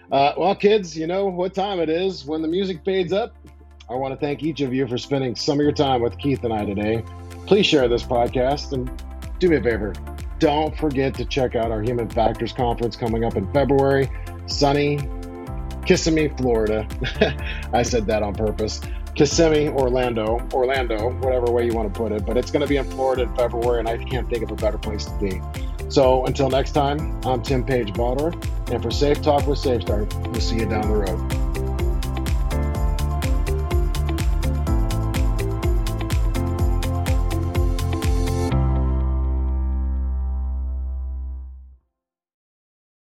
Uh, 0.09 0.33
well, 0.37 0.55
kids, 0.55 0.97
you 0.97 1.07
know 1.07 1.25
what 1.25 1.53
time 1.53 1.79
it 1.79 1.89
is. 1.89 2.23
When 2.23 2.41
the 2.41 2.47
music 2.47 2.79
fades 2.85 3.11
up, 3.11 3.35
I 3.89 3.95
want 3.95 4.13
to 4.13 4.25
thank 4.25 4.41
each 4.41 4.61
of 4.61 4.73
you 4.73 4.87
for 4.87 4.97
spending 4.97 5.35
some 5.35 5.59
of 5.59 5.63
your 5.63 5.73
time 5.73 6.01
with 6.01 6.17
Keith 6.17 6.45
and 6.45 6.53
I 6.53 6.63
today. 6.63 7.03
Please 7.45 7.65
share 7.65 7.89
this 7.89 8.03
podcast 8.03 8.71
and 8.71 8.89
do 9.39 9.49
me 9.49 9.57
a 9.57 9.61
favor. 9.61 9.93
Don't 10.43 10.77
forget 10.77 11.13
to 11.13 11.23
check 11.23 11.55
out 11.55 11.71
our 11.71 11.81
Human 11.81 12.09
Factors 12.09 12.51
Conference 12.51 12.97
coming 12.97 13.23
up 13.23 13.37
in 13.37 13.49
February. 13.53 14.11
Sunny, 14.45 14.99
Kissimmee, 15.85 16.27
Florida. 16.35 16.85
I 17.73 17.81
said 17.81 18.05
that 18.07 18.23
on 18.23 18.35
purpose. 18.35 18.81
Kissimmee, 19.15 19.69
Orlando, 19.69 20.45
Orlando, 20.51 21.13
whatever 21.19 21.49
way 21.49 21.65
you 21.65 21.71
want 21.71 21.93
to 21.93 21.97
put 21.97 22.11
it. 22.11 22.25
But 22.25 22.35
it's 22.35 22.51
going 22.51 22.61
to 22.61 22.67
be 22.67 22.75
in 22.75 22.83
Florida 22.83 23.21
in 23.21 23.33
February, 23.37 23.79
and 23.79 23.87
I 23.87 23.95
can't 24.03 24.29
think 24.29 24.43
of 24.43 24.51
a 24.51 24.55
better 24.55 24.77
place 24.77 25.05
to 25.05 25.17
be. 25.17 25.41
So 25.87 26.25
until 26.25 26.49
next 26.49 26.71
time, 26.71 27.21
I'm 27.23 27.41
Tim 27.41 27.63
Page 27.63 27.93
Balder, 27.93 28.37
and 28.69 28.83
for 28.83 28.91
Safe 28.91 29.21
Talk 29.21 29.47
with 29.47 29.59
SafeStart, 29.59 30.13
we'll 30.29 30.41
see 30.41 30.57
you 30.57 30.65
down 30.65 30.89
the 30.89 30.97
road. 31.09 31.62